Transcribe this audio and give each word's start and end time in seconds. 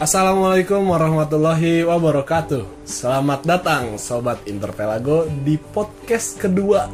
Assalamualaikum 0.00 0.96
warahmatullahi 0.96 1.84
wabarakatuh. 1.84 2.88
Selamat 2.88 3.44
datang 3.44 4.00
Sobat 4.00 4.40
Interpelago 4.48 5.28
di 5.44 5.60
podcast 5.60 6.40
kedua 6.40 6.88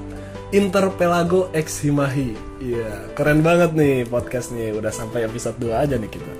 Interpelago 0.50 1.46
X 1.54 1.86
Himahi. 1.86 2.34
Iya, 2.58 3.14
keren 3.14 3.46
banget 3.46 3.78
nih 3.78 4.10
podcast 4.10 4.50
nih. 4.50 4.74
Udah 4.74 4.90
sampai 4.90 5.22
episode 5.22 5.54
2 5.54 5.86
aja 5.86 5.94
nih 5.94 6.10
kita. 6.10 6.32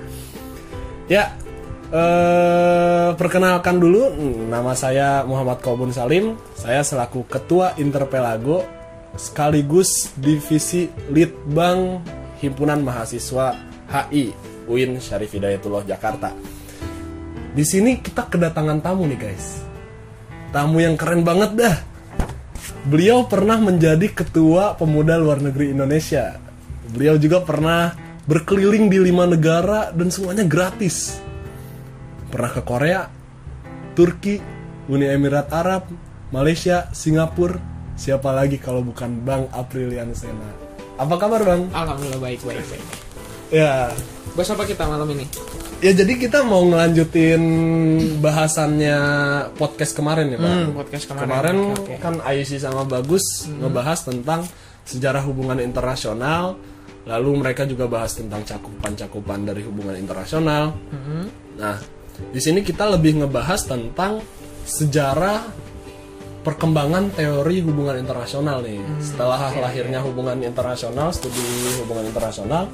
Ya, 1.07 1.39
eh, 1.87 3.15
perkenalkan 3.15 3.79
dulu. 3.79 4.11
Nama 4.51 4.75
saya 4.75 5.23
Muhammad 5.23 5.63
Kobun 5.63 5.95
Salim. 5.95 6.35
Saya 6.51 6.83
selaku 6.83 7.31
Ketua 7.31 7.79
Interpelago 7.79 8.67
Sekaligus 9.15 10.11
Divisi 10.19 10.91
Litbang 11.15 12.03
Himpunan 12.43 12.83
Mahasiswa 12.83 13.55
HI 13.87 14.35
UIN 14.67 14.99
Syarif 14.99 15.31
Hidayatullah 15.31 15.87
Jakarta 15.87 16.56
di 17.57 17.65
sini 17.65 17.97
kita 17.97 18.29
kedatangan 18.29 18.85
tamu 18.85 19.09
nih 19.09 19.17
guys. 19.17 19.65
Tamu 20.53 20.77
yang 20.77 20.93
keren 20.93 21.25
banget 21.25 21.57
dah. 21.57 21.75
Beliau 22.85 23.25
pernah 23.25 23.57
menjadi 23.57 24.13
ketua 24.13 24.77
pemuda 24.77 25.17
luar 25.17 25.41
negeri 25.41 25.73
Indonesia. 25.73 26.37
Beliau 26.93 27.17
juga 27.17 27.41
pernah 27.41 27.97
berkeliling 28.29 28.93
di 28.93 29.01
lima 29.01 29.25
negara 29.25 29.89
dan 29.89 30.13
semuanya 30.13 30.45
gratis. 30.45 31.17
Pernah 32.29 32.53
ke 32.53 32.61
Korea, 32.61 33.09
Turki, 33.97 34.37
Uni 34.85 35.09
Emirat 35.09 35.49
Arab, 35.49 35.89
Malaysia, 36.29 36.93
Singapura. 36.93 37.57
Siapa 37.97 38.29
lagi 38.37 38.61
kalau 38.61 38.85
bukan 38.85 39.25
Bang 39.25 39.49
Aprilian 39.49 40.13
Sena? 40.13 40.53
Apa 41.01 41.17
kabar 41.17 41.41
Bang? 41.41 41.73
Alhamdulillah 41.73 42.21
baik 42.21 42.45
baik 42.45 42.61
baik. 42.69 42.85
Ya, 43.49 43.89
Bahas 44.37 44.53
apa 44.53 44.69
kita 44.69 44.85
malam 44.85 45.09
ini? 45.17 45.25
Ya 45.77 45.91
jadi 45.93 46.13
kita 46.17 46.41
mau 46.41 46.65
ngelanjutin 46.65 47.41
bahasannya 48.17 48.97
podcast 49.55 49.93
kemarin 49.93 50.33
ya 50.33 50.37
Bang. 50.41 50.57
Hmm, 50.57 50.73
podcast 50.73 51.05
kemarin. 51.05 51.27
Kemarin 51.29 51.57
Oke, 51.73 51.81
oke. 51.81 51.93
kan 52.01 52.15
Ayushi 52.25 52.57
sama 52.57 52.81
Bagus 52.83 53.45
ngebahas 53.45 53.99
tentang 54.09 54.41
sejarah 54.87 55.21
hubungan 55.27 55.59
internasional, 55.59 56.55
lalu 57.03 57.29
mereka 57.43 57.67
juga 57.67 57.85
bahas 57.91 58.15
tentang 58.15 58.41
cakupan-cakupan 58.47 59.43
dari 59.43 59.61
hubungan 59.67 59.99
internasional. 59.99 60.71
Mm-hmm. 60.71 61.23
Nah, 61.59 61.75
di 62.31 62.39
sini 62.39 62.63
kita 62.63 62.87
lebih 62.95 63.19
ngebahas 63.21 63.67
tentang 63.67 64.23
sejarah 64.63 65.43
perkembangan 66.47 67.11
teori 67.11 67.59
hubungan 67.59 67.99
internasional 67.99 68.63
nih. 68.63 68.79
Hmm, 68.79 69.03
Setelah 69.03 69.51
lahirnya 69.59 69.99
hubungan 69.99 70.39
internasional, 70.39 71.11
studi 71.11 71.43
hubungan 71.83 72.07
internasional, 72.07 72.71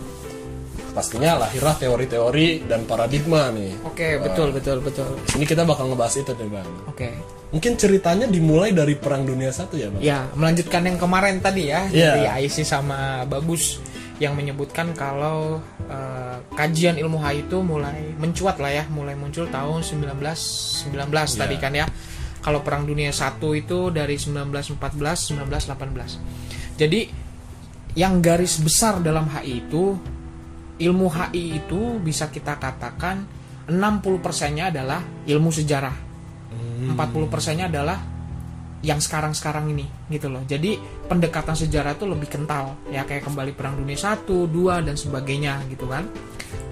pastinya 0.94 1.42
lahirlah 1.42 1.76
teori-teori 1.76 2.70
dan 2.70 2.86
paradigma 2.86 3.50
nih. 3.50 3.74
Oke, 3.84 4.22
betul 4.22 4.54
betul 4.54 4.78
betul. 4.80 5.18
Di 5.26 5.30
sini 5.36 5.46
kita 5.46 5.66
bakal 5.66 5.90
ngebahas 5.90 6.16
itu 6.22 6.32
deh 6.32 6.48
bang. 6.48 6.70
Oke. 6.88 7.10
Mungkin 7.54 7.78
ceritanya 7.78 8.26
dimulai 8.26 8.74
dari 8.74 8.98
Perang 8.98 9.26
Dunia 9.26 9.50
Satu 9.54 9.78
ya 9.78 9.90
bang? 9.90 10.02
Ya, 10.02 10.26
melanjutkan 10.38 10.86
yang 10.86 10.98
kemarin 10.98 11.38
tadi 11.42 11.70
ya 11.70 11.86
Iya. 11.90 12.10
dari 12.14 12.26
Aisy 12.46 12.62
sama 12.62 13.26
Bagus 13.26 13.78
yang 14.22 14.38
menyebutkan 14.38 14.94
kalau 14.94 15.58
eh, 15.90 16.38
kajian 16.54 16.96
ilmu 16.98 17.18
HI 17.20 17.46
itu 17.50 17.58
mulai 17.62 18.14
mencuat 18.18 18.62
lah 18.62 18.72
ya, 18.72 18.84
mulai 18.90 19.18
muncul 19.18 19.50
tahun 19.50 19.82
1919 19.82 20.94
tadi 21.36 21.56
kan 21.58 21.74
ya. 21.74 21.86
Kalau 22.44 22.60
Perang 22.60 22.84
Dunia 22.84 23.10
Satu 23.10 23.56
itu 23.56 23.88
dari 23.90 24.20
1914 24.20 24.78
1918. 25.34 26.78
Jadi 26.78 27.02
yang 27.94 28.20
garis 28.20 28.58
besar 28.58 29.00
dalam 29.00 29.30
HI 29.30 29.62
itu 29.64 29.94
ilmu 30.84 31.08
HI 31.08 31.64
itu 31.64 31.98
bisa 32.04 32.28
kita 32.28 32.60
katakan 32.60 33.24
60 33.72 34.20
persennya 34.20 34.68
adalah 34.68 35.00
ilmu 35.24 35.50
sejarah. 35.50 35.96
40 36.84 37.32
persennya 37.32 37.72
adalah 37.72 37.96
yang 38.84 39.00
sekarang-sekarang 39.00 39.72
ini 39.72 39.88
gitu 40.12 40.28
loh. 40.28 40.44
Jadi 40.44 40.76
pendekatan 41.08 41.56
sejarah 41.56 41.96
itu 41.96 42.04
lebih 42.04 42.28
kental. 42.28 42.76
Ya 42.92 43.08
kayak 43.08 43.24
kembali 43.24 43.56
perang 43.56 43.80
dunia 43.80 43.96
1, 43.96 44.28
2 44.28 44.84
dan 44.84 45.00
sebagainya 45.00 45.64
gitu 45.72 45.88
kan. 45.88 46.04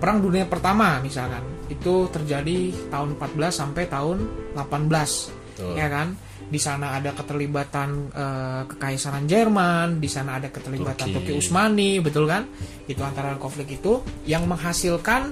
Perang 0.03 0.19
dunia 0.19 0.44
pertama 0.44 1.00
misalkan 1.00 1.41
itu 1.72 2.12
terjadi 2.12 2.75
tahun 2.91 3.16
14 3.16 3.56
sampai 3.56 3.88
tahun 3.88 4.18
18 4.59 5.41
Betul. 5.62 5.78
ya 5.78 5.88
kan 5.88 6.08
di 6.42 6.58
sana 6.58 6.98
ada 6.98 7.14
keterlibatan 7.14 7.90
eh, 8.12 8.62
kekaisaran 8.66 9.24
Jerman, 9.24 10.02
di 10.02 10.10
sana 10.10 10.42
ada 10.42 10.50
keterlibatan 10.50 11.08
Turki. 11.08 11.16
Turki 11.16 11.32
Utsmani, 11.38 12.02
betul 12.02 12.26
kan? 12.26 12.50
Itu 12.90 13.06
antara 13.06 13.38
konflik 13.38 13.78
itu 13.78 14.02
yang 14.26 14.50
menghasilkan 14.50 15.32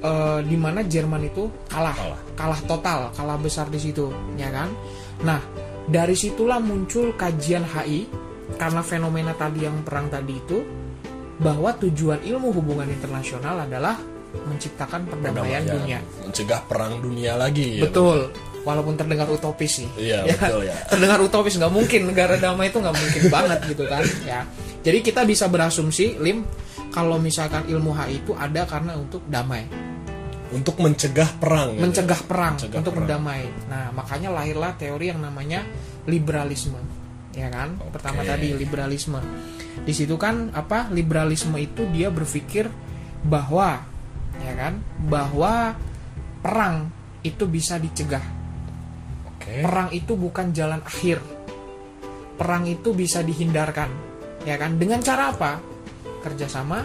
eh, 0.00 0.40
di 0.46 0.56
mana 0.56 0.86
Jerman 0.86 1.26
itu 1.26 1.50
kalah, 1.66 1.92
Kalah. 1.92 2.20
kalah 2.32 2.60
total, 2.64 3.00
kalah 3.12 3.36
besar 3.36 3.66
di 3.68 3.76
situ, 3.76 4.08
ya 4.38 4.48
kan? 4.48 4.70
Nah, 5.26 5.42
dari 5.84 6.14
situlah 6.14 6.62
muncul 6.62 7.12
kajian 7.12 7.66
HI 7.66 8.06
karena 8.56 8.80
fenomena 8.80 9.34
tadi 9.34 9.66
yang 9.66 9.82
perang 9.82 10.06
tadi 10.08 10.32
itu 10.38 10.58
bahwa 11.42 11.74
tujuan 11.76 12.22
ilmu 12.22 12.54
hubungan 12.54 12.86
internasional 12.86 13.66
adalah 13.66 13.98
menciptakan 14.48 15.04
perdamaian 15.10 15.60
Perdamaian, 15.60 15.62
dunia. 15.66 15.98
Mencegah 16.24 16.60
perang 16.64 17.02
dunia 17.02 17.36
lagi. 17.36 17.82
ya, 17.82 17.84
Betul. 17.84 18.30
Walaupun 18.62 18.94
terdengar 18.94 19.26
utopis 19.26 19.82
sih. 19.82 19.88
Iya, 19.98 20.22
betul 20.22 20.62
ya. 20.70 20.76
Terdengar 20.86 21.18
utopis 21.18 21.58
nggak 21.58 21.72
mungkin 21.74 22.00
negara 22.14 22.38
damai 22.38 22.70
itu 22.70 22.78
nggak 22.78 22.94
mungkin 22.94 23.22
banget 23.26 23.58
gitu 23.66 23.84
kan 23.90 24.02
ya. 24.22 24.46
Jadi 24.82 24.98
kita 25.02 25.26
bisa 25.26 25.50
berasumsi 25.50 26.18
lim 26.22 26.46
kalau 26.94 27.18
misalkan 27.18 27.66
ilmu 27.66 27.90
HI 27.90 28.22
itu 28.22 28.32
ada 28.38 28.62
karena 28.66 28.94
untuk 28.94 29.22
damai? 29.26 29.66
Untuk 30.52 30.76
mencegah 30.78 31.40
perang. 31.40 31.74
gitu. 31.74 31.82
mencegah 31.82 32.20
perang, 32.28 32.54
Mencegah 32.60 32.78
untuk 32.84 32.92
perang. 32.92 33.08
berdamai. 33.08 33.42
Nah 33.72 33.88
makanya 33.96 34.28
lahirlah 34.30 34.76
teori 34.76 35.08
yang 35.10 35.24
namanya 35.24 35.64
liberalisme, 36.04 36.76
ya 37.32 37.48
kan? 37.48 37.80
Oke. 37.80 37.98
Pertama 37.98 38.20
tadi 38.22 38.52
liberalisme. 38.54 39.18
Di 39.82 39.90
situ 39.96 40.14
kan 40.20 40.52
apa? 40.52 40.92
Liberalisme 40.92 41.56
itu 41.56 41.88
dia 41.90 42.12
berpikir 42.12 42.68
bahwa, 43.24 43.80
ya 44.44 44.52
kan? 44.54 44.84
Bahwa 45.08 45.72
perang 46.44 46.92
itu 47.24 47.48
bisa 47.48 47.80
dicegah 47.80 48.41
Oke. 49.42 49.60
perang 49.60 49.88
itu 49.90 50.12
bukan 50.14 50.54
jalan 50.54 50.80
akhir. 50.80 51.18
Perang 52.32 52.64
itu 52.66 52.96
bisa 52.96 53.20
dihindarkan, 53.20 53.90
ya 54.42 54.56
kan? 54.56 54.78
Dengan 54.78 54.98
cara 55.02 55.30
apa? 55.30 55.60
Kerjasama 56.22 56.82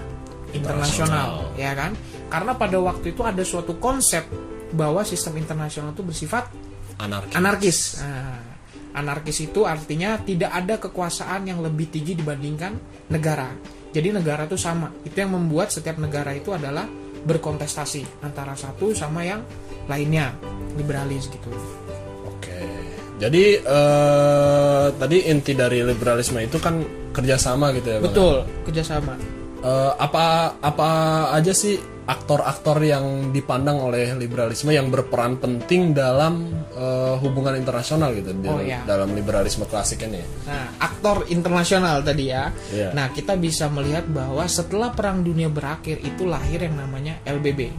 internasional, 0.51 1.53
Internasional. 1.53 1.57
ya 1.57 1.72
kan? 1.73 1.91
Karena 2.28 2.51
pada 2.53 2.78
waktu 2.81 3.16
itu 3.16 3.22
ada 3.23 3.41
suatu 3.41 3.78
konsep 3.79 4.28
bahwa 4.75 5.01
sistem 5.01 5.40
internasional 5.40 5.95
itu 5.95 6.03
bersifat 6.03 6.51
Anarkis. 7.00 7.34
anarkis. 7.38 7.78
Nah, 8.03 8.41
anarkis 8.94 9.38
itu 9.39 9.63
artinya 9.63 10.19
tidak 10.19 10.51
ada 10.51 10.75
kekuasaan 10.81 11.47
yang 11.47 11.63
lebih 11.63 11.88
tinggi 11.88 12.18
dibandingkan 12.18 12.75
negara. 13.07 13.47
Jadi 13.95 14.12
negara 14.12 14.45
itu 14.45 14.59
sama. 14.59 14.91
Itu 15.07 15.16
yang 15.16 15.31
membuat 15.34 15.72
setiap 15.72 15.95
negara 15.97 16.35
itu 16.35 16.51
adalah 16.51 16.85
berkontestasi 17.24 18.22
antara 18.22 18.53
satu 18.53 18.91
sama 18.91 19.24
yang 19.24 19.41
lainnya, 19.88 20.35
liberalis 20.75 21.31
gitu. 21.31 21.50
Jadi 23.17 23.44
eh, 23.57 24.85
tadi 24.94 25.17
inti 25.25 25.53
dari 25.53 25.81
liberalisme 25.81 26.38
itu 26.39 26.57
kan 26.57 26.78
kerjasama 27.09 27.73
gitu 27.73 27.88
ya. 27.89 27.97
Bang? 27.97 28.13
Betul, 28.13 28.35
kerjasama. 28.63 29.13
Eh, 29.57 29.91
apa 29.97 30.53
apa 30.55 30.89
aja 31.33 31.50
sih 31.50 31.75
aktor-aktor 32.07 32.79
yang 32.79 33.35
dipandang 33.35 33.83
oleh 33.83 34.16
liberalisme 34.16 34.72
yang 34.72 34.88
berperan 34.88 35.35
penting 35.35 35.91
dalam 35.91 36.45
eh, 36.72 37.16
hubungan 37.17 37.57
internasional 37.57 38.13
gitu 38.13 38.31
di- 38.31 38.47
Oh, 38.47 38.61
iya. 38.61 38.85
dalam 38.85 39.11
liberalisme 39.11 39.66
klasik 39.66 40.06
ini? 40.06 40.22
Nah, 40.45 40.77
aktor 40.77 41.25
internasional 41.27 42.00
tadi 42.00 42.29
ya. 42.29 42.53
Iya. 42.69 42.94
Nah, 42.94 43.09
kita 43.09 43.33
bisa 43.33 43.66
melihat 43.67 44.06
bahwa 44.06 44.45
setelah 44.45 44.94
Perang 44.94 45.19
Dunia 45.19 45.50
berakhir 45.50 46.00
itu 46.00 46.23
lahir 46.23 46.61
yang 46.61 46.77
namanya 46.77 47.18
LBB, 47.25 47.74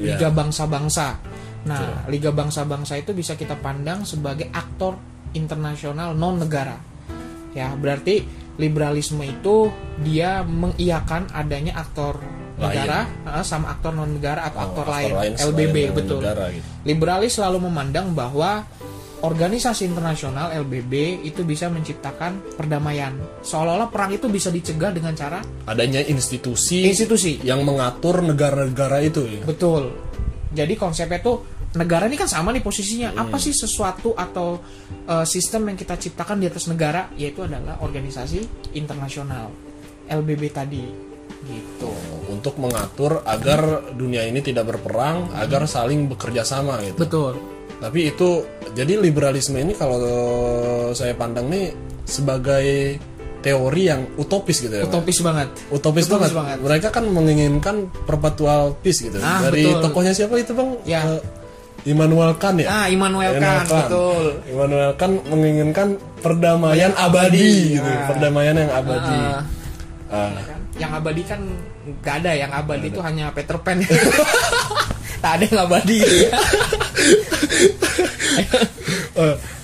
Iya. 0.00 0.16
Liga 0.16 0.32
Bangsa-Bangsa. 0.32 1.20
Nah, 1.62 2.10
Liga 2.10 2.34
Bangsa-Bangsa 2.34 2.98
itu 2.98 3.14
bisa 3.14 3.38
kita 3.38 3.54
pandang 3.54 4.02
sebagai 4.02 4.50
aktor 4.50 4.98
internasional 5.32 6.12
non 6.12 6.42
negara. 6.42 6.74
Ya, 7.52 7.70
berarti 7.76 8.24
liberalisme 8.56 9.22
itu 9.24 9.70
dia 10.02 10.42
mengiyakan 10.44 11.30
adanya 11.32 11.78
aktor 11.80 12.20
negara 12.60 13.08
eh, 13.08 13.44
sama 13.44 13.72
aktor 13.72 13.96
non 13.96 14.12
negara 14.18 14.44
atau 14.44 14.58
Oh, 14.60 14.66
aktor, 14.68 14.84
aktor 14.86 14.96
lain, 14.98 15.12
lain 15.16 15.32
LBB 15.38 15.76
betul. 15.96 16.18
negara 16.20 16.44
gitu. 16.52 16.66
Liberalis 16.84 17.32
selalu 17.38 17.58
memandang 17.70 18.12
bahwa 18.12 18.66
organisasi 19.22 19.86
internasional 19.86 20.50
LBB 20.66 21.22
itu 21.22 21.46
bisa 21.46 21.70
menciptakan 21.70 22.42
perdamaian. 22.58 23.14
Seolah-olah 23.46 23.88
perang 23.88 24.10
itu 24.10 24.26
bisa 24.26 24.50
dicegah 24.50 24.90
dengan 24.90 25.14
cara 25.14 25.38
Adanya 25.70 26.02
institusi, 26.02 26.82
institusi. 26.82 27.38
yang 27.46 27.62
mengatur 27.62 28.20
negara-negara 28.20 28.98
itu 29.00 29.22
ya. 29.30 29.42
Betul. 29.46 29.94
Jadi 30.52 30.74
konsepnya 30.76 31.22
tuh 31.22 31.51
negara 31.72 32.04
ini 32.04 32.16
kan 32.16 32.28
sama 32.28 32.52
nih 32.52 32.60
posisinya. 32.60 33.16
Apa 33.16 33.36
sih 33.36 33.52
sesuatu 33.52 34.12
atau 34.12 34.60
eh, 35.06 35.24
sistem 35.24 35.72
yang 35.72 35.76
kita 35.76 35.96
ciptakan 35.96 36.36
di 36.38 36.46
atas 36.46 36.68
negara 36.68 37.08
yaitu 37.16 37.42
adalah 37.42 37.80
organisasi 37.80 38.72
internasional 38.74 39.48
LBB 40.06 40.42
tadi. 40.52 40.84
gitu 41.42 41.90
untuk 42.30 42.54
mengatur 42.54 43.26
agar 43.26 43.90
dunia 43.98 44.22
ini 44.22 44.38
tidak 44.38 44.62
berperang, 44.70 45.26
agar 45.34 45.66
saling 45.66 46.06
bekerja 46.06 46.46
sama 46.46 46.78
gitu. 46.86 47.02
betul 47.02 47.34
Tapi 47.82 48.14
itu 48.14 48.46
jadi 48.70 48.94
liberalisme 48.94 49.58
ini 49.58 49.74
kalau 49.74 49.98
saya 50.94 51.18
pandang 51.18 51.50
nih 51.50 51.74
sebagai 52.06 52.94
teori 53.42 53.82
yang 53.90 54.06
utopis 54.14 54.62
gitu 54.62 54.70
ya. 54.70 54.86
Pak? 54.86 54.94
utopis 54.94 55.18
banget 55.18 55.48
Utopis, 55.74 56.06
Utopis 56.06 56.30
banget. 56.30 56.30
banget. 56.30 56.56
Mereka 56.62 56.88
kan 56.94 57.04
menginginkan 57.10 57.76
perpetual 58.06 58.78
peace 58.78 59.02
gitu. 59.02 59.18
Ah, 59.18 59.42
Dari 59.42 59.66
betul. 59.66 59.82
tokohnya 59.82 60.14
siapa 60.14 60.38
itu 60.38 60.54
bang? 60.54 60.70
Ya. 60.86 61.02
Eh, 61.02 61.20
Immanuel 61.82 62.32
Kant 62.38 62.58
ya. 62.62 62.68
ah 62.70 62.86
Immanuel 62.86 63.34
Kant 63.38 63.66
betul 63.66 64.24
Immanuel 64.46 64.92
Kant 64.94 65.14
menginginkan 65.26 65.88
perdamaian 66.22 66.94
abadi, 66.94 67.76
gitu. 67.76 67.82
Ah. 67.82 68.06
Perdamaian 68.06 68.54
yang 68.54 68.70
abadi. 68.70 69.18
Ah. 69.18 69.42
Ah. 70.12 70.30
kan? 70.38 70.60
yang 70.80 70.92
abadi 70.96 71.22
kan 71.24 71.40
nggak 72.00 72.16
ada 72.24 72.32
yang 72.32 72.52
abadi 72.52 72.86
itu 72.88 73.00
hanya 73.04 73.28
Peter 73.34 73.60
Pan 73.60 73.76
tak 75.22 75.32
ada 75.38 75.44
yang 75.44 75.58
abadi 75.68 75.96
gitu 76.00 76.16
ya. 76.26 76.30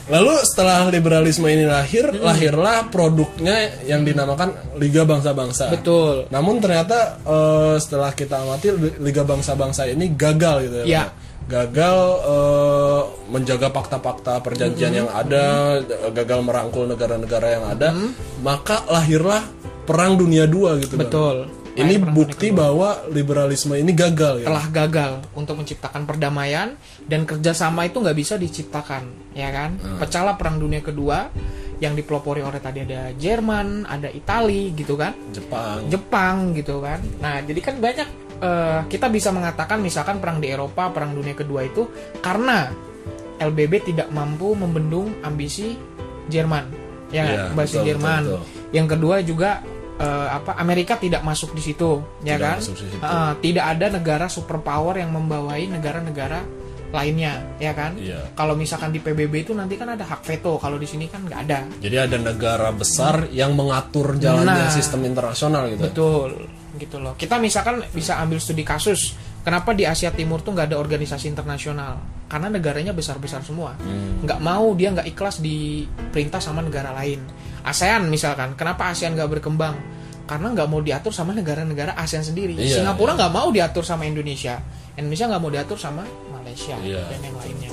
Lalu 0.09 0.41
setelah 0.41 0.89
liberalisme 0.89 1.45
ini 1.53 1.69
lahir, 1.69 2.09
lahirlah 2.17 2.89
produknya 2.89 3.85
yang 3.85 4.09
dinamakan 4.09 4.57
Liga 4.81 5.05
Bangsa-Bangsa. 5.05 5.69
betul 5.69 6.25
Namun 6.33 6.65
ternyata 6.65 7.21
eh, 7.29 7.77
setelah 7.77 8.17
kita 8.17 8.41
amati 8.41 8.73
Liga 9.05 9.21
Bangsa-Bangsa 9.29 9.85
ini 9.85 10.09
gagal 10.17 10.65
gitu 10.65 10.77
ya. 10.81 10.85
Iya. 10.89 11.05
Gagal 11.49 11.99
eh, 12.23 13.01
menjaga 13.27 13.69
fakta-fakta 13.69 14.39
perjanjian 14.39 14.91
Mm-hmm. 14.91 15.01
yang 15.01 15.11
ada, 15.11 15.45
gagal 16.13 16.41
merangkul 16.41 16.85
negara-negara 16.85 17.47
yang 17.51 17.65
ada, 17.67 17.89
Mm-hmm. 17.91 18.11
maka 18.41 18.85
lahirlah 18.87 19.43
Perang 19.83 20.15
Dunia 20.15 20.45
II 20.45 20.77
gitu. 20.79 20.95
Betul 20.95 21.49
Ini 21.73 21.95
Perang 21.97 22.13
bukti 22.13 22.51
bahwa 22.51 23.07
liberalisme 23.09 23.73
ini 23.73 23.95
gagal 23.95 24.43
ya. 24.43 24.47
telah 24.47 24.67
gagal 24.69 25.13
untuk 25.33 25.57
menciptakan 25.57 26.05
perdamaian 26.05 26.75
dan 27.03 27.23
kerjasama 27.23 27.87
itu 27.87 27.97
nggak 27.97 28.19
bisa 28.19 28.35
diciptakan 28.35 29.07
ya 29.31 29.49
kan 29.49 29.79
pecahlah 29.97 30.35
perang 30.35 30.59
dunia 30.59 30.83
kedua 30.83 31.31
yang 31.79 31.95
dipelopori 31.95 32.43
oleh 32.43 32.59
tadi 32.59 32.83
ada 32.83 33.15
Jerman 33.15 33.87
ada 33.87 34.11
Itali 34.11 34.75
gitu 34.75 34.99
kan 34.99 35.15
Jepang. 35.31 35.87
Jepang 35.87 36.37
gitu 36.53 36.83
kan 36.83 36.99
nah 37.17 37.39
jadi 37.39 37.61
kan 37.63 37.79
banyak 37.79 38.09
eh, 38.39 38.81
kita 38.87 39.07
bisa 39.07 39.31
mengatakan 39.31 39.79
misalkan 39.79 40.19
perang 40.19 40.39
di 40.39 40.49
Eropa 40.49 40.89
perang 40.89 41.13
dunia 41.13 41.33
kedua 41.33 41.63
itu 41.63 41.87
karena 42.19 42.71
LBB 43.39 43.73
tidak 43.87 44.09
mampu 44.09 44.53
membendung 44.53 45.15
ambisi 45.23 45.79
Jerman 46.27 46.67
ya 47.09 47.25
Iya, 47.25 47.43
ambisi 47.51 47.79
betul, 47.79 47.87
Jerman 47.87 48.23
betul, 48.27 48.41
yang 48.71 48.87
kedua 48.87 49.17
juga 49.23 49.51
eh, 49.97 50.29
apa 50.29 50.55
Amerika 50.57 50.95
tidak 50.95 51.23
masuk 51.23 51.55
di 51.55 51.63
situ 51.63 52.03
ya 52.21 52.35
Tidak 52.35 52.43
kan 52.43 52.59
situ. 52.61 52.97
Eh, 52.99 53.33
tidak 53.41 53.65
ada 53.73 53.87
negara 53.91 54.27
superpower 54.27 54.99
yang 54.99 55.11
membawahi 55.11 55.67
negara-negara 55.69 56.41
lainnya 56.89 57.45
ya 57.57 57.73
kan 57.73 57.93
Iya. 57.95 58.33
kalau 58.33 58.57
misalkan 58.57 58.89
di 58.89 58.99
PBB 58.99 59.45
itu 59.45 59.53
nanti 59.53 59.77
kan 59.77 59.93
ada 59.93 60.03
hak 60.03 60.25
veto 60.25 60.57
kalau 60.57 60.81
di 60.81 60.89
sini 60.89 61.05
kan 61.05 61.21
nggak 61.21 61.41
ada 61.45 61.61
Jadi 61.79 61.97
ada 62.01 62.17
negara 62.17 62.73
besar 62.73 63.29
yang 63.29 63.53
mengatur 63.53 64.17
jalannya 64.17 64.67
Nah. 64.67 64.73
sistem 64.73 65.05
internasional 65.05 65.69
gitu. 65.69 65.85
betul 65.85 66.49
gitu 66.79 67.03
loh. 67.03 67.19
Kita 67.19 67.37
misalkan 67.43 67.83
bisa 67.91 68.17
ambil 68.23 68.39
studi 68.39 68.63
kasus 68.63 69.13
kenapa 69.43 69.75
di 69.75 69.85
Asia 69.85 70.15
Timur 70.15 70.41
tuh 70.41 70.55
nggak 70.55 70.73
ada 70.73 70.79
organisasi 70.79 71.29
internasional? 71.29 71.99
Karena 72.31 72.49
negaranya 72.49 72.93
besar-besar 72.95 73.43
semua. 73.43 73.75
Hmm. 73.83 74.23
nggak 74.25 74.41
mau 74.41 74.73
dia 74.79 74.95
nggak 74.95 75.09
ikhlas 75.11 75.43
diperintah 75.43 76.39
sama 76.41 76.63
negara 76.63 76.95
lain. 76.95 77.21
ASEAN 77.67 78.07
misalkan 78.09 78.55
kenapa 78.55 78.89
ASEAN 78.95 79.13
nggak 79.19 79.41
berkembang? 79.41 79.77
Karena 80.29 80.53
nggak 80.53 80.69
mau 80.69 80.81
diatur 80.85 81.11
sama 81.11 81.33
negara-negara 81.33 81.97
ASEAN 81.97 82.21
sendiri. 82.23 82.53
Iya, 82.55 82.85
Singapura 82.85 83.17
nggak 83.17 83.33
mau 83.33 83.49
diatur 83.49 83.81
sama 83.83 84.05
Indonesia. 84.05 84.61
Indonesia 84.99 85.25
nggak 85.31 85.43
mau 85.43 85.51
diatur 85.51 85.79
sama 85.79 86.03
Malaysia 86.35 86.75
Iya. 86.83 87.07
dan 87.07 87.21
yang 87.23 87.37
lainnya 87.39 87.71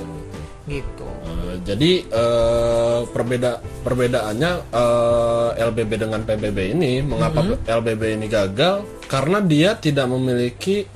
gitu 0.66 1.06
Eh, 1.26 1.58
jadi 1.62 1.90
eh, 2.04 3.00
perbeda 3.06 3.50
perbedaannya 3.82 4.50
eh, 4.68 5.48
LBB 5.64 5.90
dengan 5.96 6.20
PBB 6.22 6.58
ini 6.72 7.00
mengapa 7.00 7.40
Mm-hmm. 7.40 7.66
LBB 7.68 8.02
ini 8.12 8.26
gagal 8.26 8.74
karena 9.06 9.38
dia 9.40 9.74
tidak 9.74 10.06
memiliki 10.06 10.86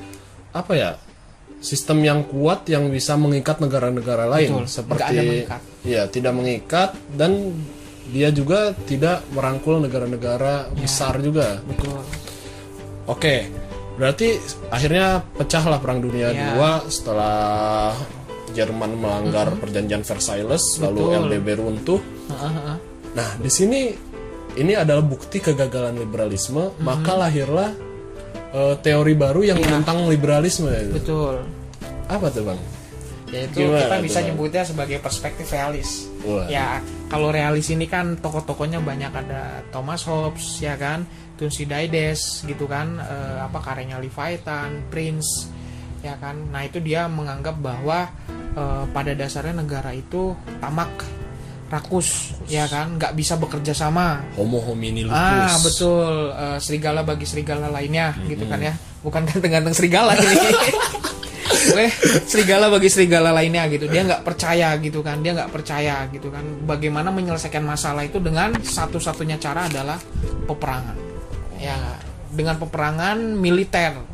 apa 0.51 0.73
ya 0.73 0.91
sistem 1.61 2.01
yang 2.01 2.21
kuat 2.25 2.67
yang 2.67 2.89
bisa 2.89 3.15
mengikat 3.15 3.61
negara-negara 3.61 4.25
lain 4.27 4.51
Betul, 4.57 4.67
seperti 4.67 5.47
ya 5.85 6.07
tidak 6.07 6.33
mengikat 6.33 6.91
dan 7.13 7.53
dia 8.09 8.31
juga 8.31 8.75
tidak 8.85 9.23
merangkul 9.31 9.79
negara-negara 9.79 10.67
Ya. 10.67 10.75
besar 10.75 11.21
juga. 11.21 11.63
betul 11.63 12.01
Oke, 13.07 13.51
berarti 13.95 14.39
akhirnya 14.67 15.23
pecahlah 15.35 15.79
Perang 15.79 15.99
Dunia 15.99 16.31
Ya. 16.31 16.55
II 16.55 16.89
setelah 16.89 17.95
Jerman 18.53 18.99
melanggar 18.99 19.55
Perjanjian 19.57 20.03
Versailles, 20.03 20.65
lalu 20.83 21.01
Betul. 21.07 21.21
LBB 21.27 21.49
runtuh. 21.59 22.01
Heeh, 22.31 22.53
heeh. 22.53 22.77
Nah, 23.15 23.31
di 23.39 23.51
sini 23.51 23.91
ini 24.59 24.73
adalah 24.75 25.03
bukti 25.03 25.39
kegagalan 25.39 25.99
liberalisme, 25.99 26.75
maka 26.83 27.15
lahirlah 27.15 27.71
eh, 28.51 28.75
teori 28.83 29.15
baru 29.15 29.41
yang 29.47 29.59
menentang 29.59 30.07
liberalisme. 30.11 30.71
ya. 30.71 30.83
betul 30.91 31.43
Apa 32.11 32.27
tuh, 32.31 32.43
Bang? 32.43 32.59
yaitu 33.31 33.63
Gimana 33.63 33.87
kita 33.87 33.97
bisa 34.03 34.19
nyebutnya 34.27 34.63
sebagai 34.67 34.99
perspektif 34.99 35.47
realis 35.55 36.11
Wah. 36.27 36.51
ya 36.51 36.83
kalau 37.07 37.31
realis 37.31 37.71
ini 37.71 37.87
kan 37.87 38.19
tokoh-tokohnya 38.19 38.83
banyak 38.83 39.11
ada 39.15 39.63
Thomas 39.71 40.03
Hobbes 40.03 40.59
ya 40.59 40.75
kan 40.75 41.07
Thucydides 41.39 42.45
gitu 42.45 42.67
kan 42.67 42.99
eh, 42.99 43.39
apa 43.41 43.59
karyanya 43.63 44.03
Leviathan 44.03 44.91
Prince 44.91 45.49
ya 46.01 46.15
kan? 46.19 46.37
Nah 46.53 46.65
itu 46.65 46.81
dia 46.81 47.07
menganggap 47.07 47.57
bahwa 47.61 48.09
eh, 48.57 48.85
pada 48.91 49.13
dasarnya 49.13 49.61
negara 49.61 49.93
itu 49.95 50.35
tamak 50.61 50.91
rakus 51.71 52.35
ya 52.51 52.67
kan? 52.67 52.99
Nggak 52.99 53.13
bisa 53.15 53.39
bekerja 53.39 53.73
sama. 53.73 54.21
Homo 54.35 54.59
homini 54.61 55.07
lupus. 55.07 55.17
Ah 55.17 55.57
betul. 55.63 56.15
Eh, 56.35 56.59
serigala 56.59 57.01
bagi 57.07 57.27
serigala 57.29 57.71
lainnya 57.71 58.17
gitu 58.27 58.45
kan 58.49 58.59
ya? 58.59 58.75
Bukan 59.01 59.23
ganteng-ganteng 59.29 59.75
serigala 59.77 60.13
ini 60.19 60.37
Weh, 61.71 61.93
serigala 62.25 62.73
bagi 62.73 62.89
serigala 62.89 63.31
lainnya 63.37 63.69
gitu. 63.69 63.85
Dia 63.87 64.03
nggak 64.03 64.25
percaya 64.25 64.75
gitu 64.81 65.05
kan? 65.05 65.21
Dia 65.21 65.37
nggak 65.37 65.53
percaya 65.53 66.09
gitu 66.09 66.33
kan? 66.33 66.43
Bagaimana 66.65 67.13
menyelesaikan 67.13 67.63
masalah 67.63 68.03
itu 68.03 68.17
dengan 68.17 68.57
satu-satunya 68.59 69.37
cara 69.37 69.69
adalah 69.69 70.01
peperangan. 70.49 70.97
Ya 71.61 71.77
dengan 72.31 72.57
peperangan 72.57 73.19
militer 73.37 74.10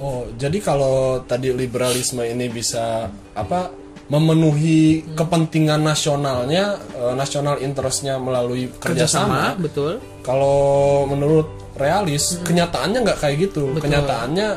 Oh, 0.00 0.24
jadi 0.36 0.58
kalau 0.64 1.20
tadi 1.28 1.52
liberalisme 1.52 2.24
ini 2.24 2.48
bisa 2.48 3.08
apa 3.36 3.70
memenuhi 4.10 5.14
kepentingan 5.14 5.86
nasionalnya, 5.86 6.74
eh, 6.98 7.14
nasional 7.14 7.62
interestnya 7.62 8.18
melalui 8.18 8.66
kerjasama. 8.82 9.54
kerjasama 9.54 9.62
betul 9.62 9.92
Kalau 10.26 11.06
menurut 11.06 11.46
realis, 11.78 12.42
kenyataannya 12.42 12.98
nggak 13.06 13.18
kayak 13.22 13.36
gitu. 13.48 13.70
Betul. 13.72 13.88
Kenyataannya 13.88 14.48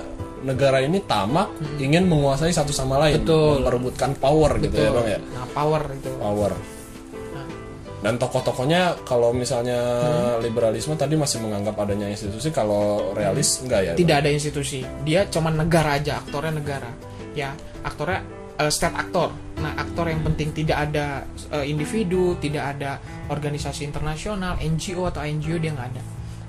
negara 0.44 0.84
ini 0.84 1.00
tamak 1.08 1.56
ingin 1.80 2.04
menguasai 2.04 2.52
satu 2.52 2.76
sama 2.76 3.00
lain, 3.00 3.24
Betul. 3.24 3.64
memperebutkan 3.64 4.12
power 4.20 4.60
gitu 4.60 4.76
ya 4.76 4.92
betul 4.92 5.00
bang 5.00 5.08
ya, 5.08 5.20
nah 5.40 5.46
power 5.56 5.82
itu 5.96 6.10
power. 6.20 6.52
Dan 8.04 8.20
tokoh-tokohnya 8.20 9.08
kalau 9.08 9.32
misalnya 9.32 9.80
liberalisme 10.44 10.94
tadi 11.00 11.16
masih 11.16 11.40
menganggap 11.40 11.80
adanya 11.80 12.12
institusi, 12.12 12.52
kalau 12.52 13.16
realis 13.16 13.64
enggak 13.64 13.82
ya? 13.88 13.94
Bang? 13.96 14.04
tidak 14.04 14.16
ada 14.20 14.30
institusi 14.36 14.80
dia 15.08 15.24
cuma 15.32 15.48
negara 15.48 15.96
aja 15.96 16.20
aktornya 16.20 16.54
negara 16.60 16.92
ya 17.32 17.56
aktornya 17.88 18.20
eh, 18.60 18.68
state 18.68 18.92
aktor 19.00 19.32
nah 19.64 19.80
aktor 19.80 20.12
yang 20.12 20.20
penting 20.28 20.52
tidak 20.52 20.92
ada 20.92 21.24
eh, 21.56 21.66
individu 21.72 22.36
tidak 22.44 22.76
ada 22.76 23.00
organisasi 23.32 23.88
internasional 23.88 24.60
NGO 24.60 25.08
atau 25.08 25.24
NGO 25.24 25.56
dia 25.56 25.72
nggak 25.72 25.90
ada 25.96 26.04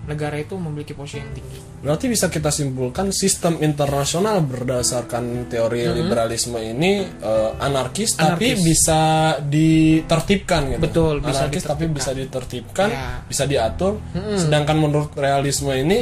negara 0.04 0.36
itu 0.36 0.54
memiliki 0.54 0.92
posisi 0.92 1.18
yang 1.18 1.32
tinggi 1.32 1.58
Berarti 1.80 2.04
bisa 2.06 2.28
kita 2.28 2.48
simpulkan 2.48 3.08
sistem 3.08 3.60
internasional 3.60 4.40
berdasarkan 4.40 5.48
teori 5.48 5.84
liberalisme 5.90 6.56
ini 6.56 7.04
eh, 7.04 7.50
anarkis, 7.58 8.16
tapi. 8.16 8.52
Anarkis. 8.52 8.64
bisa 8.64 9.00
ditertibkan 9.38 10.62
gitu. 10.70 10.80
Betul, 10.80 11.14
bisa 11.20 11.44
anarkis 11.44 11.62
tapi 11.62 11.84
bisa 11.86 12.10
ditertibkan, 12.10 12.88
Ya. 12.88 13.20
bisa 13.22 13.44
diatur. 13.44 14.00
Sedangkan 14.34 14.76
menurut 14.76 15.12
realisme 15.14 15.72
ini 15.72 16.00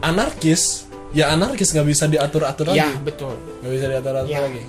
anarkis 0.00 0.84
ya 1.12 1.32
anarkis 1.32 1.72
nggak 1.72 1.86
bisa 1.86 2.04
diatur-atur 2.06 2.70
ya 2.70 2.84
lagi. 2.86 3.00
betul 3.02 3.32
Nggak 3.62 3.72
bisa 3.72 3.86
diatur-atur 3.88 4.28
Ya. 4.30 4.40
lagi. 4.42 4.62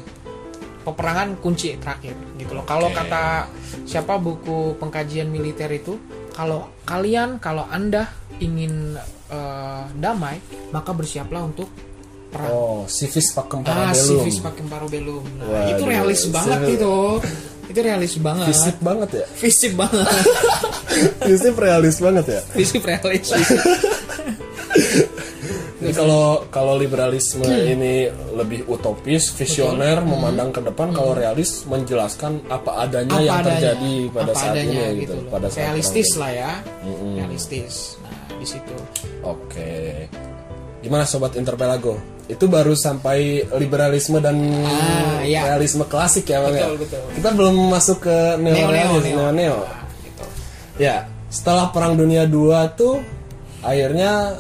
peperangan 0.80 1.36
kunci 1.44 1.76
terakhir 1.76 2.16
gitu 2.40 2.56
loh 2.56 2.64
kalau 2.64 2.88
kata 2.90 3.52
siapa 3.84 4.16
buku 4.16 4.80
pengkajian 4.80 5.28
militer 5.28 5.68
itu 5.68 6.00
kalau 6.38 6.70
kalian 6.86 7.41
kalau 7.41 7.65
anda 7.65 8.06
ingin 8.38 8.94
eh, 9.27 9.84
damai 9.91 10.38
maka 10.70 10.94
bersiaplah 10.94 11.41
untuk 11.41 11.65
perang 12.27 12.51
Oh, 12.51 12.84
civis 12.86 13.34
pacem 13.34 13.63
Ah, 13.63 13.89
parabellum. 13.89 14.20
civis 14.22 14.38
pakem 14.38 14.67
parabellum. 14.67 15.24
Nah, 15.34 15.48
Waduh, 15.48 15.72
itu 15.74 15.84
realis 15.84 16.22
banget 16.27 16.60
civis. 16.62 16.75
itu. 16.77 16.96
Itu 17.67 17.79
realis 17.82 18.13
banget. 18.17 18.48
Fisip 18.48 18.77
banget 18.79 19.10
ya. 19.12 19.25
Fisip 19.34 19.72
banget. 19.74 20.08
Fisip 21.27 21.56
realis 21.58 21.98
banget 21.98 22.25
ya. 22.29 22.41
Fisip 22.53 22.82
realis. 22.84 23.27
Jadi 25.88 25.96
kalau 25.96 26.44
kalau 26.51 26.74
liberalisme 26.75 27.48
ini 27.48 28.12
lebih 28.36 28.67
utopis, 28.67 29.32
visioner, 29.32 30.03
memandang 30.03 30.51
ke 30.51 30.60
depan. 30.60 30.91
Kalau 30.91 31.15
realis 31.15 31.63
menjelaskan 31.63 32.44
apa 32.51 32.84
adanya 32.84 33.15
Apa 33.15 33.24
yang 33.24 33.38
adanya, 33.39 33.51
terjadi 33.56 33.94
pada 34.12 34.24
apa 34.27 34.36
saat 34.36 34.51
adanya 34.51 34.84
ini 34.91 35.01
gitu, 35.08 35.15
loh. 35.15 35.32
pada 35.32 35.48
saat 35.48 35.63
realistis 35.63 36.10
lah 36.20 36.32
ya 36.36 36.51
realistis 37.15 37.75
nah 38.03 38.13
di 38.36 38.46
situ. 38.46 38.75
Oke. 39.24 40.06
Gimana 40.77 41.03
sobat 41.03 41.34
Interpelago? 41.36 41.98
Itu 42.27 42.51
baru 42.51 42.75
sampai 42.75 43.48
liberalisme 43.56 44.20
dan 44.20 44.36
Ah, 44.67 45.24
iya. 45.24 45.48
realisme 45.48 45.88
klasik 45.88 46.27
ya, 46.27 46.44
Bang 46.44 46.53
ya? 46.53 46.67
Betul, 46.67 46.75
betul. 46.84 47.01
Kita 47.15 47.29
belum 47.34 47.56
masuk 47.72 47.98
ke 48.03 48.17
neo 48.38 48.51
neo 48.51 48.62
neorealis, 48.67 49.03
neo, 49.03 49.15
neo-neo. 49.15 49.58
Nah, 49.63 49.82
gitu. 50.03 50.24
Ya, 50.77 50.96
setelah 51.32 51.72
Perang 51.72 51.96
Dunia 51.96 52.27
II 52.27 52.51
tuh 52.75 53.00
akhirnya 53.63 54.38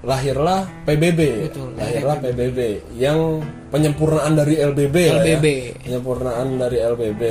lahirlah 0.00 0.64
PBB. 0.88 1.20
Betul, 1.50 1.68
lahirlah 1.76 2.16
PBB 2.24 2.58
yang 2.96 3.44
penyempurnaan 3.68 4.32
dari 4.32 4.54
LBB, 4.56 4.96
lah 4.96 5.24
ya. 5.24 5.36
LBB. 5.36 5.46
Penyempurnaan 5.84 6.46
dari 6.56 6.78
LBB. 6.80 7.22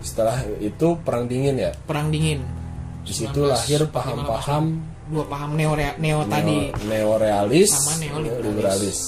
Setelah 0.00 0.40
itu 0.60 0.96
perang 1.04 1.28
dingin 1.28 1.60
ya. 1.60 1.72
perang 1.84 2.08
dingin 2.08 2.40
Di 3.04 3.12
situ 3.12 3.44
lahir 3.44 3.84
paham-paham 3.92 4.80
dua 5.10 5.26
paham 5.26 5.58
neo 5.58 5.74
neo 5.74 6.22
tadi 6.30 6.70
neorealis 6.86 7.68
sama 7.74 7.98
neoliberalis. 7.98 8.40
liberalis. 8.46 9.00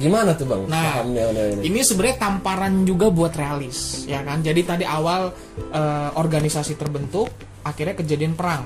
Gimana 0.00 0.32
tuh, 0.38 0.46
Bang? 0.46 0.64
Nah, 0.70 1.02
paham 1.02 1.12
neo-neo 1.12 1.46
ini? 1.58 1.62
Ini 1.70 1.80
sebenarnya 1.82 2.16
tamparan 2.18 2.86
juga 2.86 3.10
buat 3.10 3.34
realis, 3.34 4.06
ya 4.06 4.22
kan? 4.22 4.40
Jadi 4.40 4.60
tadi 4.62 4.84
awal 4.86 5.34
eh, 5.70 6.10
organisasi 6.14 6.78
terbentuk, 6.78 7.28
akhirnya 7.66 7.94
kejadian 7.98 8.34
perang. 8.38 8.64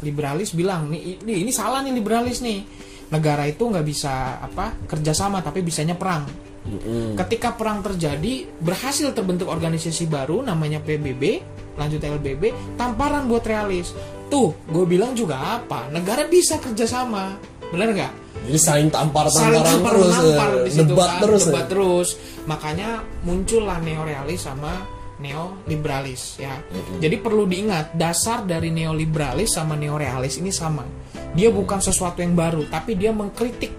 Liberalis 0.00 0.56
bilang 0.56 0.88
nih 0.88 1.20
ini, 1.22 1.44
ini 1.44 1.50
salah 1.52 1.84
nih 1.84 1.92
liberalis 1.92 2.40
nih. 2.40 2.64
Negara 3.12 3.44
itu 3.44 3.68
nggak 3.68 3.86
bisa 3.86 4.40
apa 4.40 4.72
kerjasama 4.88 5.44
tapi 5.44 5.60
bisanya 5.60 5.94
perang. 5.94 6.24
Mm-mm. 6.62 7.18
Ketika 7.18 7.58
perang 7.58 7.82
terjadi, 7.82 8.46
berhasil 8.62 9.10
terbentuk 9.12 9.50
organisasi 9.50 10.06
baru 10.06 10.46
namanya 10.46 10.78
PBB, 10.78 11.42
lanjut 11.74 11.98
LBB, 11.98 12.74
tamparan 12.78 13.26
buat 13.26 13.42
realis. 13.42 13.90
Tuh, 14.30 14.54
gue 14.70 14.84
bilang 14.86 15.12
juga 15.12 15.58
apa? 15.58 15.90
Negara 15.90 16.24
bisa 16.30 16.62
kerjasama, 16.62 17.36
bener 17.74 17.90
nggak? 17.92 18.12
Jadi 18.42 18.58
saling 18.58 18.88
saling 18.88 18.88
tampar-tamparan 18.90 19.62
tampar 19.62 19.92
terus, 19.94 20.14
ya. 20.18 20.46
situ 20.66 20.82
debat 20.90 21.10
kan, 21.10 21.20
terus. 21.22 21.42
ya. 21.42 21.46
debat 21.46 21.66
terus 21.70 22.08
makanya 22.42 22.88
muncullah 23.22 23.78
neorealis 23.78 24.40
sama 24.42 24.72
neoliberalis 25.22 26.36
ya. 26.36 26.58
Jadi 26.98 27.16
perlu 27.16 27.46
diingat 27.46 27.94
dasar 27.94 28.42
dari 28.42 28.68
neoliberalis 28.68 29.54
sama 29.54 29.72
neorealis 29.72 30.36
ini 30.36 30.50
sama. 30.50 30.82
Dia 31.32 31.48
bukan 31.48 31.78
sesuatu 31.78 32.18
yang 32.18 32.34
baru 32.34 32.66
tapi 32.66 32.92
dia 32.92 33.08
mengkritik 33.08 33.70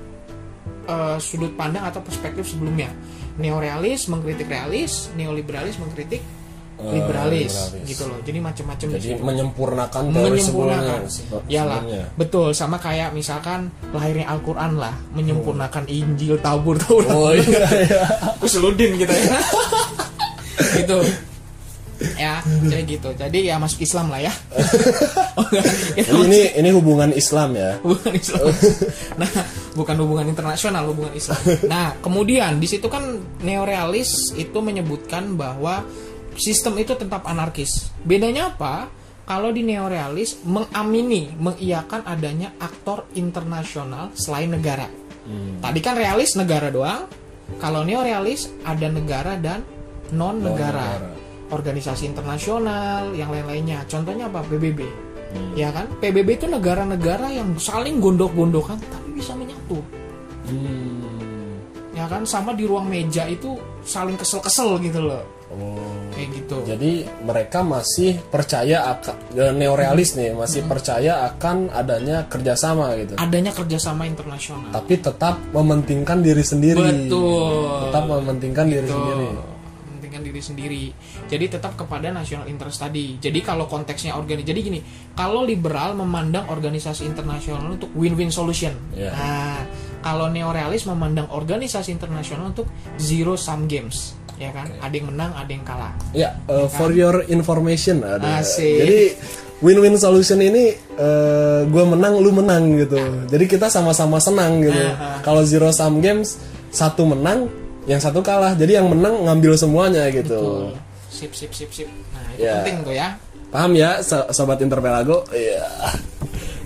eh, 0.86 1.18
sudut 1.20 1.54
pandang 1.54 1.84
atau 1.84 2.00
perspektif 2.00 2.48
sebelumnya. 2.48 2.88
Neorealis 3.36 4.08
mengkritik 4.08 4.48
realis 4.48 5.12
neoliberalis 5.14 5.76
mengkritik 5.78 6.24
Eh, 6.74 6.90
liberalis 6.90 7.54
liberalis. 7.54 7.86
gitu 7.86 8.04
loh. 8.10 8.18
Jadi 8.20 8.40
macam-macam 8.42 8.88
di 8.90 8.94
Jadi 8.98 9.22
menyempurnakan 9.22 10.02
teori 10.10 10.30
menyempurnakan. 10.34 11.00
sebelumnya. 11.06 11.14
sebe- 11.38 11.46
Yalah, 11.48 11.80
sebelumnya. 11.80 12.04
betul 12.18 12.48
sama 12.52 12.78
kayak 12.78 13.10
misalkan 13.14 13.60
lahirnya 13.94 14.26
Al-Quran 14.26 14.82
lah 14.82 14.92
menyempurnakan 15.14 15.86
Injil 15.86 16.42
Tabur 16.42 16.76
Taurat. 16.76 17.14
Oh 17.14 17.30
iya 17.30 17.62
iya. 17.78 18.02
Usuludin 18.46 18.98
gitu 19.00 19.14
ya. 19.14 19.38
Gitu 20.76 20.98
ya 22.20 22.40
jadi 22.44 22.84
gitu 22.86 23.10
jadi 23.16 23.38
ya 23.54 23.56
masuk 23.58 23.84
Islam 23.84 24.12
lah 24.12 24.22
ya 24.22 24.34
Oh, 25.34 25.50
Jadi 25.98 26.14
ini 26.30 26.42
ini 26.62 26.70
hubungan 26.70 27.10
Islam 27.10 27.58
ya. 27.58 27.82
hubungan 27.82 28.14
Islam. 28.14 28.54
Nah, 29.22 29.30
bukan 29.74 29.96
hubungan 30.06 30.30
internasional, 30.30 30.86
hubungan 30.94 31.14
Islam. 31.18 31.42
Nah, 31.66 31.98
kemudian 32.06 32.62
di 32.62 32.70
situ 32.70 32.86
kan 32.86 33.18
neorealis 33.42 34.38
itu 34.38 34.54
menyebutkan 34.62 35.34
bahwa 35.34 35.82
sistem 36.38 36.78
itu 36.78 36.94
tetap 36.94 37.26
anarkis. 37.26 37.90
Bedanya 38.06 38.54
apa? 38.54 38.90
Kalau 39.26 39.50
di 39.50 39.66
neorealis 39.66 40.46
mengamini, 40.46 41.34
mengiyakan 41.34 42.06
adanya 42.06 42.54
aktor 42.62 43.10
internasional 43.18 44.14
selain 44.14 44.54
negara. 44.54 44.86
Tadi 45.64 45.80
kan 45.82 45.98
realis 45.98 46.38
negara 46.38 46.70
doang. 46.70 47.10
Kalau 47.58 47.82
neorealis 47.82 48.54
ada 48.68 48.86
negara 48.86 49.34
dan 49.40 49.66
non 50.14 50.38
negara. 50.46 51.00
Non-negara. 51.00 51.23
Organisasi 51.54 52.04
internasional, 52.06 53.14
yang 53.14 53.30
lain-lainnya. 53.30 53.86
Contohnya 53.86 54.26
apa? 54.26 54.42
PBB 54.44 54.82
ya 55.54 55.70
kan 55.70 55.90
PBB 55.98 56.30
itu 56.36 56.46
negara-negara 56.46 57.26
yang 57.28 57.58
saling 57.58 57.98
gondok-gondokan 57.98 58.78
tapi 58.80 59.10
bisa 59.14 59.34
menyatu 59.34 59.82
Hmm. 60.44 61.58
ya 61.90 62.06
kan 62.06 62.22
sama 62.22 62.52
di 62.52 62.68
ruang 62.68 62.86
meja 62.86 63.26
itu 63.26 63.56
saling 63.82 64.14
kesel-kesel 64.14 64.78
gitu 64.78 65.02
loh 65.02 65.26
Oh. 65.50 65.78
kayak 66.10 66.30
gitu 66.36 66.58
Jadi 66.66 66.92
mereka 67.22 67.62
masih 67.62 68.18
percaya 68.24 68.90
akan 68.90 69.14
ya, 69.32 69.50
neorealis 69.50 70.14
nih 70.14 70.34
masih 70.34 70.66
percaya 70.66 71.26
akan 71.28 71.70
adanya 71.70 72.26
kerjasama 72.26 72.94
gitu. 72.98 73.14
adanya 73.16 73.50
kerjasama 73.50 74.04
internasional 74.04 74.70
Tapi 74.70 74.98
tetap 74.98 75.38
mementingkan 75.50 76.22
diri 76.22 76.42
sendiri. 76.42 76.82
betul 77.06 77.86
Tetap 77.86 78.04
mementingkan 78.04 78.66
diri 78.66 78.82
Betul. 78.84 78.98
sendiri. 79.00 79.28
Diri 80.34 80.42
sendiri 80.42 80.84
jadi 81.30 81.46
tetap 81.54 81.78
kepada 81.78 82.10
national 82.10 82.50
interest 82.50 82.82
tadi 82.82 83.22
jadi 83.22 83.38
kalau 83.40 83.70
konteksnya 83.70 84.18
organi 84.18 84.42
jadi 84.42 84.58
gini 84.60 84.82
kalau 85.14 85.46
liberal 85.46 85.94
memandang 85.94 86.50
organisasi 86.50 87.06
internasional 87.06 87.70
untuk 87.70 87.94
win-win 87.94 88.34
solution 88.34 88.74
Iya. 88.98 89.14
nah 89.14 89.62
kalau 90.02 90.28
neorealis 90.28 90.84
memandang 90.84 91.30
organisasi 91.30 91.94
internasional 91.94 92.50
untuk 92.50 92.66
zero 92.98 93.38
sum 93.38 93.70
games 93.70 94.18
ya 94.36 94.50
kan 94.50 94.66
ada 94.82 94.90
yang 94.90 95.14
menang 95.14 95.32
ada 95.38 95.48
yang 95.48 95.62
kalah 95.62 95.94
Ya, 96.12 96.34
uh, 96.50 96.66
for 96.68 96.90
your 96.90 97.22
information 97.30 98.02
ada. 98.02 98.42
Asik. 98.42 98.82
Jadi 98.82 99.00
win-win 99.62 99.96
solution 99.96 100.42
ini 100.42 100.74
uh, 100.98 101.64
gue 101.64 101.84
menang, 101.86 102.18
lu 102.20 102.34
menang 102.34 102.76
gitu. 102.76 102.98
Jadi 103.30 103.46
kita 103.48 103.70
sama-sama 103.70 104.18
senang 104.18 104.60
gitu. 104.60 104.74
Ah, 104.76 105.22
Kalau 105.22 105.46
zero 105.46 105.70
sum 105.70 106.02
games 106.02 106.42
satu 106.70 107.06
menang, 107.06 107.46
yang 107.86 108.00
satu 108.00 108.20
kalah. 108.20 108.54
Jadi 108.54 108.76
yang 108.76 108.88
menang 108.88 109.24
ngambil 109.24 109.54
semuanya 109.56 110.08
gitu. 110.10 110.72
sip 111.14 111.30
sip 111.32 111.54
sip 111.54 111.70
sip 111.70 111.86
nah 112.10 112.26
itu 112.34 112.42
Ya. 112.42 112.66
penting 112.66 112.82
tuh 112.82 112.96
ya 112.96 113.14
Paham 113.48 113.78
ya, 113.78 114.02
so- 114.02 114.26
sobat 114.34 114.58
Interpelago? 114.66 115.30
Iya. 115.30 115.62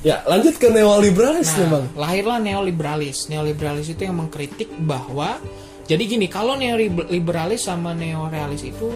Ya, 0.08 0.24
lanjut 0.24 0.56
ke 0.56 0.72
neoliberalis 0.72 1.52
nih, 1.52 1.68
Bang. 1.68 1.84
Nah, 1.92 2.08
lahirlah 2.08 2.40
neoliberalis. 2.40 3.28
Neoliberalis 3.28 3.92
itu 3.92 4.08
yang 4.08 4.16
mengkritik 4.16 4.72
bahwa 4.80 5.36
jadi 5.84 6.00
gini, 6.08 6.32
kalau 6.32 6.56
neoliberalis 6.56 7.68
sama 7.68 7.92
neorealis 7.92 8.64
itu 8.64 8.88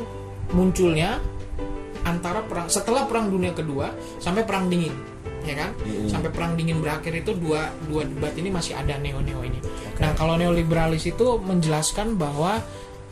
munculnya 0.55 1.19
antara 2.07 2.47
perang 2.47 2.71
setelah 2.71 3.03
perang 3.05 3.27
dunia 3.27 3.51
kedua 3.51 3.91
sampai 4.17 4.47
perang 4.47 4.71
dingin, 4.71 4.95
ya 5.43 5.59
kan? 5.59 5.75
Sampai 6.07 6.31
perang 6.31 6.55
dingin 6.55 6.79
berakhir 6.79 7.11
itu 7.11 7.35
dua 7.35 7.75
dua 7.85 8.07
debat 8.07 8.31
ini 8.39 8.47
masih 8.47 8.73
ada 8.73 8.95
neo-neo 8.95 9.43
ini. 9.43 9.59
Nah, 10.01 10.17
kalau 10.17 10.33
neoliberalis 10.35 11.05
itu 11.05 11.37
menjelaskan 11.37 12.17
bahwa 12.17 12.57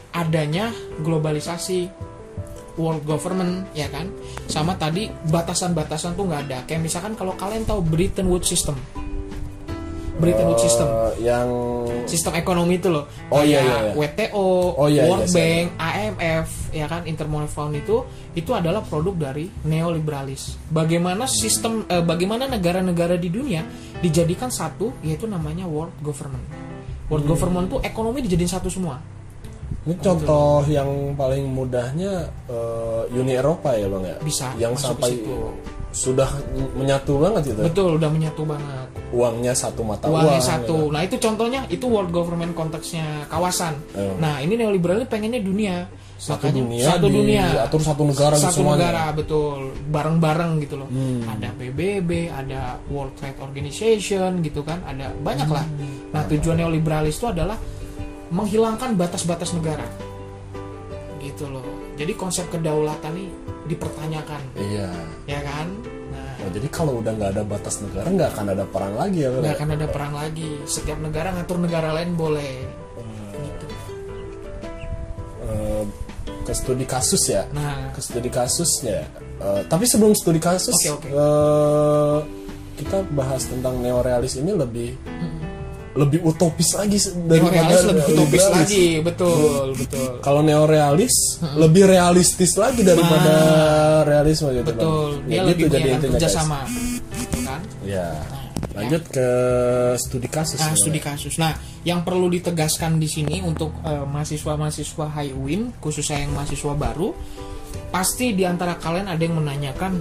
adanya 0.09 0.73
globalisasi 1.05 1.85
world 2.81 3.05
government 3.05 3.69
ya 3.77 3.85
kan? 3.93 4.09
Sama 4.49 4.73
tadi 4.73 5.05
batasan-batasan 5.29 6.17
tuh 6.17 6.25
nggak 6.25 6.41
ada. 6.49 6.59
Kayak 6.65 6.89
misalkan 6.89 7.13
kalau 7.13 7.37
kalian 7.37 7.67
tahu 7.67 7.85
Bretton 7.85 8.25
Woods 8.25 8.49
system. 8.49 8.73
Bretton 10.19 10.51
Woods 10.51 10.63
system. 10.67 10.83
Eh, 10.83 11.31
yang 11.31 11.47
sistem 12.03 12.35
ekonomi 12.35 12.75
itu 12.75 12.91
loh. 12.91 13.07
Oh, 13.31 13.39
iya, 13.39 13.63
iya, 13.63 13.77
iya. 13.87 13.93
WTO, 13.95 14.75
Oh, 14.75 14.87
iya, 14.91 15.07
World 15.07 15.31
iya, 15.31 15.35
Bank, 15.39 15.67
IMF, 15.79 16.47
ya 16.75 16.85
kan? 16.91 17.01
Intermonetary 17.07 17.55
Fund 17.55 17.73
itu 17.79 17.97
itu 18.35 18.51
adalah 18.51 18.83
produk 18.83 19.31
dari 19.31 19.47
neoliberalis. 19.63 20.59
Bagaimana 20.67 21.23
sistem, 21.23 21.87
eh, 21.87 22.03
bagaimana 22.03 22.51
negara-negara 22.51 23.15
di 23.15 23.31
dunia 23.31 23.63
dijadikan 24.03 24.51
satu, 24.51 24.91
yaitu 25.07 25.23
namanya 25.23 25.63
world 25.63 25.95
government. 26.03 26.58
World 27.09 27.25
Hmm. 27.25 27.31
government 27.31 27.65
tuh 27.67 27.79
ekonomi 27.81 28.21
dijadiin 28.21 28.47
satu 28.47 28.69
semua. 28.69 28.97
ini 29.79 29.95
contoh 29.97 30.61
yang 30.67 30.85
paling 31.15 31.45
mudahnya 31.45 32.29
eh, 32.45 33.01
Uni 33.11 33.33
Eropa 33.33 33.73
ya, 33.73 33.87
Bang 33.87 34.05
ya. 34.05 34.17
Bisa 34.19 34.53
Yang 34.55 34.85
sampai 34.85 35.17
situ. 35.17 35.33
sudah 35.89 36.29
menyatu 36.75 37.17
banget 37.17 37.41
gitu. 37.49 37.61
Betul, 37.63 37.89
udah 37.97 38.09
menyatu 38.11 38.45
banget. 38.45 38.85
Uangnya 39.09 39.53
satu 39.53 39.81
mata 39.81 40.05
Uangnya 40.05 40.37
uang. 40.37 40.45
satu. 40.45 40.77
gitu. 40.85 40.93
Nah 40.93 41.01
itu 41.01 41.15
contohnya 41.17 41.65
itu 41.67 41.85
world 41.85 42.11
government 42.11 42.53
konteksnya 42.53 43.25
kawasan. 43.25 43.73
Oh. 43.95 44.13
Nah 44.21 44.37
ini 44.37 44.53
neoliberal 44.53 45.01
ini 45.01 45.07
pengennya 45.07 45.41
dunia. 45.41 45.89
Satu 46.19 46.51
Makanya 46.51 46.55
dunia 46.59 46.83
satu 46.85 47.07
dunia. 47.07 47.43
diatur 47.47 47.79
satu 47.79 48.03
negara 48.03 48.35
satu 48.35 48.59
semuanya. 48.59 48.91
negara 48.91 49.03
betul 49.15 49.57
bareng-bareng 49.87 50.51
gitu 50.59 50.75
loh. 50.75 50.87
Hmm. 50.87 51.23
Ada 51.25 51.47
PBB, 51.55 52.27
ada 52.27 52.75
World 52.85 53.15
Trade 53.15 53.39
Organization 53.39 54.43
gitu 54.43 54.59
kan, 54.61 54.83
ada 54.83 55.15
banyak 55.15 55.47
lah. 55.47 55.63
Hmm. 55.63 56.11
Nah 56.11 56.27
tujuan 56.27 56.59
neoliberalis 56.59 57.15
itu 57.15 57.25
adalah 57.25 57.55
menghilangkan 58.29 58.93
batas-batas 58.93 59.55
negara. 59.55 59.87
Gitu 61.19 61.45
loh. 61.45 61.63
Jadi 61.95 62.11
konsep 62.13 62.47
kedaulatan 62.47 63.11
ini 63.11 63.31
dipertanyakan 63.65 64.41
Iya. 64.57 64.89
ya 65.25 65.39
kan 65.39 65.67
nah 66.09 66.25
Nah, 66.39 66.49
jadi 66.49 66.67
kalau 66.73 66.97
udah 66.97 67.11
nggak 67.13 67.31
ada 67.37 67.43
batas 67.45 67.85
negara 67.85 68.07
nggak 68.09 68.29
akan 68.33 68.45
ada 68.49 68.65
perang 68.65 68.95
lagi 68.97 69.19
ya. 69.21 69.29
Bro? 69.29 69.39
nggak 69.45 69.55
akan 69.55 69.69
ada 69.77 69.87
perang 69.87 70.13
lagi 70.15 70.49
setiap 70.65 70.97
negara 70.97 71.29
ngatur 71.31 71.57
negara 71.59 71.93
lain 71.93 72.17
boleh 72.17 72.65
ke 76.49 76.57
studi 76.57 76.81
kasus 76.83 77.23
ya. 77.29 77.45
nah 77.51 77.93
Ke 77.93 78.01
studi 78.01 78.25
kasusnya. 78.27 79.05
Eh, 79.39 79.61
tapi 79.63 79.85
sebelum 79.85 80.11
studi 80.11 80.41
kasus, 80.41 80.73
Oke, 80.73 80.89
oke. 80.89 81.07
eh, 81.07 82.17
kita 82.75 83.05
bahas 83.09 83.45
tentang 83.45 83.77
neorealis 83.77 84.33
ini 84.35 84.51
lebih 84.51 84.97
lebih 85.91 86.21
utopis 86.23 86.73
lagi 86.73 86.95
daripada 87.27 87.59
neorealis 87.59 87.81
lebih 87.83 88.03
utopis 88.09 88.45
lagi 88.47 88.85
betul 89.01 89.73
betul 89.73 90.09
Kalau 90.19 90.39
neorealis 90.39 91.15
lebih 91.55 91.85
realistis 91.85 92.55
lagi 92.55 92.81
daripada 92.81 93.33
realisme 94.03 94.47
gitu 94.49 94.63
Nah. 94.63 94.69
betul 94.71 95.09
Bang. 95.11 95.27
dia 95.27 95.35
Ya, 95.35 95.41
lebih 95.43 95.65
gitu 95.65 95.75
jadi 95.75 95.89
intinya, 95.89 95.99
guys. 95.99 96.13
kerjasama 96.15 96.59
kan 97.43 97.61
Ya. 97.83 98.07
Lanjut 98.85 99.03
ke 99.11 99.27
studi 99.99 100.29
kasus. 100.31 100.59
Nah, 100.59 100.71
ya. 100.71 100.77
studi 100.79 100.99
kasus. 101.03 101.35
Nah, 101.35 101.53
yang 101.83 102.03
perlu 102.07 102.31
ditegaskan 102.31 102.99
di 102.99 103.07
sini 103.11 103.43
untuk 103.43 103.75
eh, 103.83 104.05
mahasiswa-mahasiswa 104.07 105.05
High 105.11 105.35
Win, 105.35 105.75
khususnya 105.79 106.23
yang 106.23 106.31
mahasiswa 106.35 106.73
baru, 106.75 107.11
pasti 107.89 108.33
di 108.33 108.43
antara 108.47 108.77
kalian 108.77 109.11
ada 109.11 109.21
yang 109.21 109.35
menanyakan 109.37 109.99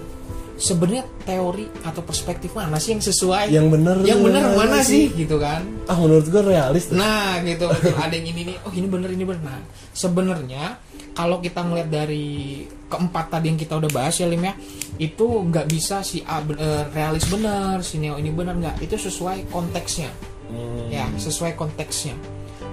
sebenarnya 0.58 1.06
teori 1.22 1.70
atau 1.86 2.02
perspektif 2.02 2.50
mana 2.58 2.82
sih 2.82 2.98
yang 2.98 3.02
sesuai? 3.02 3.46
Yang 3.54 3.66
bener 3.78 3.96
Yang 4.02 4.20
bener 4.26 4.42
mana 4.58 4.78
sih? 4.82 5.06
sih 5.06 5.24
gitu 5.24 5.38
kan? 5.38 5.62
Ah 5.86 5.94
menurut 5.94 6.26
gue 6.26 6.42
realis. 6.42 6.90
tuh. 6.90 6.98
Nah, 6.98 7.38
gitu. 7.46 7.70
ada 7.94 8.12
yang 8.12 8.34
ini 8.34 8.52
nih, 8.52 8.56
oh 8.66 8.72
ini 8.74 8.86
bener 8.90 9.10
ini 9.14 9.24
bener. 9.24 9.42
Nah, 9.46 9.62
sebenarnya 9.94 10.82
kalau 11.18 11.42
kita 11.42 11.66
ngeliat 11.66 11.90
dari 11.90 12.62
keempat 12.86 13.26
tadi 13.26 13.50
yang 13.50 13.58
kita 13.58 13.74
udah 13.74 13.90
bahas 13.90 14.22
ya 14.22 14.30
Lim 14.30 14.46
ya, 14.46 14.54
itu 15.02 15.26
nggak 15.26 15.66
bisa 15.66 16.06
si 16.06 16.22
A 16.22 16.38
eh, 16.38 16.86
realis 16.94 17.26
bener, 17.26 17.82
si 17.82 17.98
Neo 17.98 18.22
ini 18.22 18.30
bener 18.30 18.54
nggak. 18.54 18.78
Itu 18.86 18.94
sesuai 18.94 19.50
konteksnya. 19.50 20.14
Hmm, 20.46 20.86
ya 20.86 21.10
sesuai 21.18 21.58
konteksnya. 21.58 22.14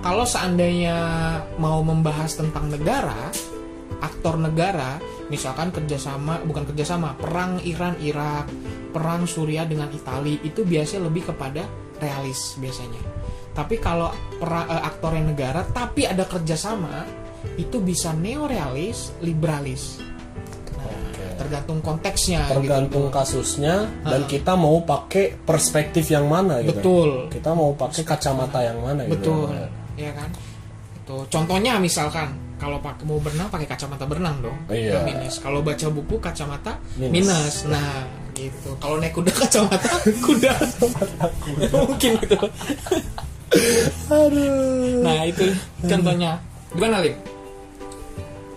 Kalau 0.05 0.29
seandainya 0.29 0.93
mau 1.57 1.81
membahas 1.81 2.37
tentang 2.37 2.69
negara 2.69 3.33
aktor 4.05 4.37
negara 4.37 5.01
misalkan 5.33 5.73
kerjasama 5.73 6.45
bukan 6.45 6.69
kerjasama 6.69 7.17
perang 7.17 7.57
Iran 7.65 7.97
Irak 7.97 8.45
perang 8.93 9.25
Suriah 9.25 9.65
dengan 9.65 9.89
Italia 9.89 10.37
itu 10.45 10.61
biasanya 10.61 11.09
lebih 11.09 11.33
kepada 11.33 11.65
realis 11.97 12.53
biasanya. 12.61 13.01
Tapi 13.57 13.81
kalau 13.81 14.13
pera- 14.37 14.69
eh, 14.69 14.83
aktornya 14.85 15.33
negara 15.33 15.65
tapi 15.65 16.05
ada 16.05 16.29
kerjasama 16.29 17.24
itu 17.55 17.77
bisa 17.79 18.11
neorealis 18.13 19.15
liberalis. 19.23 19.99
Nah, 20.75 21.35
tergantung 21.39 21.79
konteksnya 21.83 22.47
tergantung 22.49 23.09
gitu. 23.09 23.15
kasusnya 23.15 23.87
dan 24.03 24.21
kita 24.27 24.53
mau 24.55 24.81
pakai 24.83 25.35
perspektif 25.35 26.09
yang 26.11 26.27
mana 26.27 26.61
gitu. 26.63 26.79
betul. 26.79 27.09
Kita 27.31 27.51
mau 27.55 27.71
pakai 27.75 28.03
kacamata 28.03 28.59
yang 28.63 28.79
mana 28.81 29.07
gitu. 29.07 29.15
betul. 29.15 29.49
Ya 29.95 30.11
kan? 30.11 30.29
Itu 31.03 31.17
contohnya 31.29 31.77
misalkan 31.79 32.45
kalau 32.55 32.79
pakai 32.79 33.03
mau 33.03 33.19
berenang 33.19 33.51
pakai 33.51 33.67
kacamata 33.67 34.07
berenang 34.07 34.39
dong. 34.39 34.57
Iya. 34.71 35.03
Minus. 35.03 35.43
Kalau 35.43 35.59
baca 35.59 35.87
buku 35.91 36.15
kacamata 36.23 36.79
Minus. 36.95 37.11
minus, 37.11 37.55
nah 37.67 38.07
gitu. 38.35 38.69
Kalau 38.79 38.95
naik 38.99 39.13
kuda 39.15 39.31
kacamata 39.43 39.91
kuda. 40.23 40.53
Mungkin 41.87 42.11
gitu. 42.23 42.37
Aduh. 44.11 45.03
nah 45.03 45.23
itu 45.23 45.51
contohnya. 45.83 46.39
Gimana 46.75 46.99
Lim? 46.99 47.15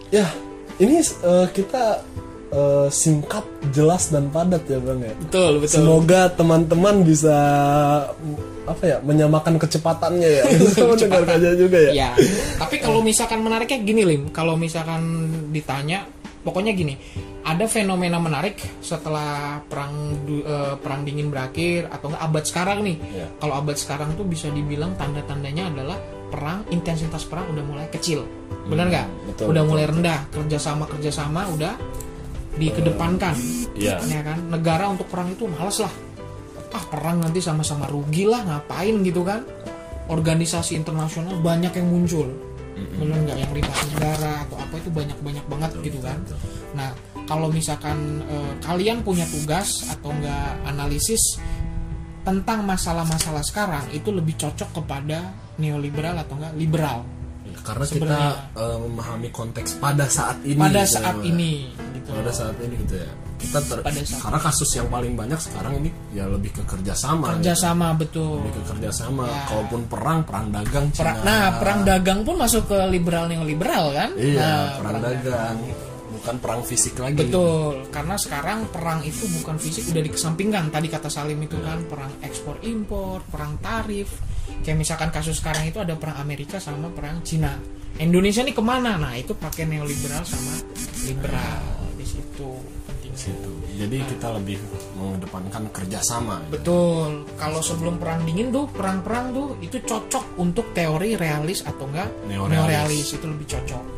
Ya, 0.09 0.25
ini 0.81 1.05
eh, 1.05 1.47
kita 1.53 2.01
eh, 2.49 2.89
singkat, 2.89 3.45
jelas 3.75 4.09
dan 4.09 4.33
padat 4.33 4.65
ya 4.65 4.81
bang 4.81 5.01
ya. 5.05 5.15
betul 5.21 5.53
betul 5.61 5.77
Semoga 5.85 6.33
teman-teman 6.33 7.05
bisa 7.05 7.37
apa 8.69 8.85
ya 8.85 8.97
menyamakan 9.01 9.57
kecepatannya 9.57 10.29
ya. 10.29 10.45
Bisa 10.61 10.85
mendengarkannya 10.85 11.53
juga 11.57 11.79
ya. 11.89 11.93
ya 11.93 12.11
tapi 12.61 12.77
kalau 12.81 13.01
misalkan 13.01 13.41
menariknya 13.41 13.81
gini 13.81 14.03
Lim 14.05 14.23
kalau 14.29 14.61
misalkan 14.61 15.01
ditanya 15.53 16.05
pokoknya 16.45 16.77
gini 16.77 16.97
ada 17.49 17.65
fenomena 17.65 18.21
menarik 18.21 18.61
setelah 18.85 19.61
perang 19.65 20.21
eh, 20.29 20.77
perang 20.85 21.01
dingin 21.01 21.33
berakhir 21.33 21.89
atau 21.89 22.13
enggak 22.13 22.25
abad 22.29 22.45
sekarang 22.45 22.79
nih 22.85 22.97
Ya. 23.17 23.27
kalau 23.41 23.55
abad 23.57 23.77
sekarang 23.77 24.13
tuh 24.21 24.25
bisa 24.29 24.53
dibilang 24.53 24.93
tanda-tandanya 25.01 25.73
adalah 25.73 25.97
perang 26.29 26.65
intensitas 26.71 27.25
perang 27.25 27.49
udah 27.53 27.65
mulai 27.65 27.87
kecil. 27.89 28.25
Benar 28.69 28.87
nggak? 28.93 29.07
Hmm, 29.09 29.27
betul, 29.33 29.45
udah 29.51 29.63
betul. 29.65 29.71
mulai 29.73 29.85
rendah 29.89 30.19
kerjasama 30.31 30.85
kerjasama 30.87 31.41
udah 31.53 31.75
dikedepankan. 32.59 33.35
Iya. 33.79 34.03
ya 34.05 34.21
kan? 34.23 34.39
Negara 34.51 34.91
untuk 34.91 35.07
perang 35.09 35.33
itu 35.33 35.49
males 35.49 35.79
lah. 35.81 35.93
Ah 36.75 36.85
perang 36.93 37.25
nanti 37.25 37.41
sama-sama 37.41 37.89
rugi 37.89 38.29
lah 38.29 38.45
ngapain 38.45 38.95
gitu 39.03 39.25
kan? 39.25 39.43
Organisasi 40.09 40.77
internasional 40.77 41.41
banyak 41.41 41.73
yang 41.73 41.89
muncul. 41.89 42.29
Bener 42.77 43.19
nggak? 43.25 43.37
Yang 43.43 43.53
lintas 43.63 43.79
negara 43.95 44.33
atau 44.47 44.57
apa 44.61 44.75
itu 44.79 44.91
banyak 44.93 45.19
banyak 45.25 45.45
banget 45.49 45.71
gitu 45.83 45.99
kan? 46.05 46.19
nah 46.77 46.93
kalau 47.25 47.49
misalkan 47.49 48.25
eh, 48.29 48.53
kalian 48.65 49.01
punya 49.05 49.25
tugas 49.29 49.89
atau 49.89 50.13
enggak 50.13 50.53
analisis 50.69 51.41
tentang 52.29 52.61
masalah-masalah 52.63 53.41
sekarang 53.41 53.89
itu 53.91 54.11
lebih 54.11 54.37
cocok 54.37 54.71
kepada 54.75 55.33
neoliberal 55.57 56.13
atau 56.19 56.37
enggak 56.37 56.55
liberal 56.55 57.01
Ya, 57.45 57.57
Karena 57.65 57.81
Sebenarnya. 57.83 58.29
kita 58.53 58.61
eh, 58.61 58.77
memahami 58.79 59.29
konteks 59.31 59.81
pada 59.81 60.05
saat 60.07 60.37
ini. 60.43 60.61
pada 60.61 60.85
gitu, 60.85 60.95
saat 60.95 61.17
Bang. 61.17 61.25
ini 61.27 61.53
gitu 61.97 62.11
Pada 62.13 62.29
saat 62.31 62.57
ini 62.61 62.75
gitu 62.79 62.95
ya. 62.95 63.11
Kita 63.39 63.59
ter- 63.63 63.81
Pada 63.81 63.99
saat- 63.99 64.21
karena 64.21 64.39
kasus 64.39 64.71
yang 64.75 64.89
paling 64.89 65.15
banyak 65.15 65.39
sekarang 65.39 65.73
ini 65.79 65.89
ya 66.11 66.29
lebih 66.29 66.53
ke 66.53 66.63
kerjasama. 66.63 67.25
gitu. 67.31 67.35
kerjasama 67.41 67.87
betul 67.95 68.45
Lebih 68.45 68.53
ke 68.53 68.63
kerjasama. 68.69 69.25
Ya. 69.25 69.41
Kalaupun 69.49 69.81
perang, 69.87 70.19
perang 70.23 70.47
dagang. 70.51 70.87
Perang- 70.93 71.19
Cina. 71.19 71.25
nah 71.25 71.45
perang 71.57 71.81
dagang 71.83 72.21
pun 72.21 72.37
masuk 72.37 72.63
ke 72.67 72.79
liberal 72.87 73.25
neoliberal 73.27 73.85
kan 73.91 74.11
Iya, 74.13 74.37
nah, 74.37 74.65
perang 74.77 74.97
dagang. 75.01 75.57
Bukan 76.19 76.37
perang 76.43 76.61
fisik 76.67 76.99
lagi. 76.99 77.23
Betul, 77.23 77.87
karena 77.95 78.19
sekarang 78.19 78.67
perang 78.75 79.01
itu 79.07 79.25
bukan 79.39 79.57
fisik 79.57 79.87
udah 79.95 80.03
dikesampingkan. 80.03 80.69
Tadi 80.75 80.87
kata 80.91 81.09
Salim 81.09 81.39
itu 81.41 81.57
kan 81.63 81.87
perang 81.87 82.13
ekspor 82.27 82.59
impor, 82.67 83.23
perang 83.31 83.57
tarif. 83.63 84.11
Kayak 84.67 84.79
misalkan 84.83 85.11
kasus 85.15 85.39
sekarang 85.39 85.71
itu 85.71 85.79
ada 85.79 85.95
perang 85.95 86.19
Amerika 86.19 86.59
sama 86.59 86.91
perang 86.91 87.23
Cina. 87.23 87.55
Indonesia 87.99 88.43
nih 88.43 88.55
ke 88.55 88.63
mana? 88.63 88.99
Nah 88.99 89.15
itu 89.15 89.35
pakai 89.35 89.67
neoliberal 89.67 90.23
sama 90.27 90.55
liberal 91.07 91.63
di 91.95 92.07
situ. 92.07 92.51
Situ. 93.19 93.51
Jadi 93.75 93.99
kita 94.15 94.31
lebih 94.31 94.63
mengedepankan 94.95 95.75
kerjasama. 95.75 96.39
Betul. 96.55 97.27
Kalau 97.35 97.59
sebelum 97.59 97.99
perang 97.99 98.23
dingin 98.23 98.55
tuh 98.55 98.71
perang-perang 98.71 99.35
tuh 99.35 99.59
itu 99.59 99.83
cocok 99.83 100.39
untuk 100.39 100.71
teori 100.71 101.19
realis 101.19 101.67
atau 101.67 101.91
enggak 101.91 102.07
Neorealis. 102.31 102.55
neorealis 102.55 103.07
itu 103.19 103.27
lebih 103.27 103.47
cocok. 103.51 103.98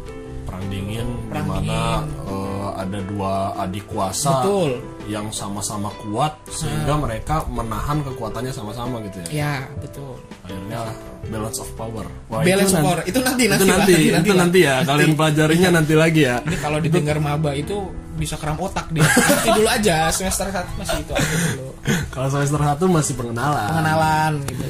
Perang 0.51 0.67
dingin, 0.67 1.07
Perang 1.31 1.47
di 1.47 1.71
mana 1.71 2.03
eh, 2.27 2.69
ada 2.75 2.99
dua 3.07 3.33
adik 3.57 3.87
kuasa 3.87 4.43
Betul. 4.43 4.71
yang 5.07 5.31
sama-sama 5.31 5.95
kuat 6.03 6.35
sehingga 6.51 6.99
mereka 6.99 7.47
menahan 7.47 8.03
kekuatannya 8.03 8.51
sama-sama 8.51 8.99
gitu 9.07 9.23
ya. 9.25 9.29
Ya 9.31 9.55
betul. 9.79 10.19
Akhirnya 10.43 10.91
balance 11.31 11.63
of 11.63 11.71
power. 11.75 12.03
Wah, 12.27 12.43
Balance 12.43 12.75
of 12.75 12.77
nanti- 12.77 12.87
power. 12.91 13.01
Itu 13.07 13.19
nanti, 13.21 13.43
itu 13.47 13.53
nanti 13.55 13.65
nanti, 13.65 13.71
nanti, 13.71 13.95
nanti 14.11 14.27
itu 14.27 14.35
nanti 14.35 14.59
ya. 14.67 14.75
Kalian 14.83 15.13
pelajarinya 15.15 15.71
nanti 15.71 15.95
lagi 15.95 16.21
ya. 16.27 16.37
Ini 16.43 16.57
kalau 16.59 16.79
didengar 16.83 17.17
maba 17.23 17.55
itu 17.55 17.77
bisa 18.19 18.35
kram 18.35 18.59
otak 18.59 18.91
dia. 18.91 19.07
Nanti 19.07 19.49
dulu 19.55 19.69
aja 19.71 20.11
semester 20.11 20.51
satu 20.51 20.71
masih 20.77 20.99
itu 21.01 21.13
aja 21.15 21.35
dulu. 21.55 21.69
Kalau 22.11 22.29
semester 22.29 22.61
1 22.61 22.85
masih 22.91 23.15
pengenalan. 23.17 23.69
Pengenalan 23.71 24.33
gitu. 24.45 24.67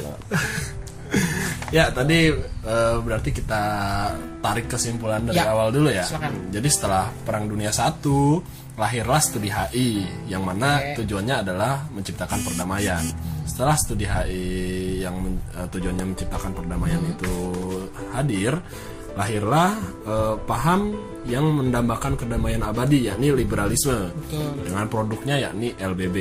Ya, 1.76 1.86
tadi 1.88 2.34
eh, 2.34 2.96
berarti 2.98 3.30
kita 3.30 3.62
tarik 4.42 4.66
kesimpulan 4.66 5.22
dari 5.22 5.38
Ya, 5.38 5.54
awal 5.54 5.70
dulu 5.70 5.86
ya. 5.86 6.02
silakan. 6.02 6.50
Jadi 6.50 6.66
setelah 6.66 7.06
Perang 7.22 7.46
Dunia 7.46 7.70
Satu, 7.70 8.42
lahirlah 8.74 9.22
studi 9.22 9.46
HI 9.46 10.02
yang 10.26 10.42
mana 10.42 10.82
Oke. 10.82 11.04
tujuannya 11.04 11.46
adalah 11.46 11.86
menciptakan 11.90 12.42
perdamaian. 12.42 13.04
Setelah 13.46 13.76
studi 13.78 14.02
HI 14.02 14.44
yang 14.98 15.14
men- 15.14 15.38
eh, 15.54 15.68
tujuannya 15.68 16.04
menciptakan 16.10 16.50
perdamaian 16.52 16.98
Hmm. 16.98 17.12
itu 17.14 17.34
hadir, 18.10 18.52
lahirlah 19.14 19.70
eh, 20.06 20.34
paham 20.42 20.90
yang 21.22 21.46
mendambakan 21.54 22.18
kedamaian 22.18 22.66
abadi 22.66 23.06
yakni 23.06 23.30
liberalisme 23.30 24.10
Betul. 24.26 24.66
dengan 24.66 24.90
produknya 24.90 25.38
yakni 25.38 25.70
LBB. 25.76 26.18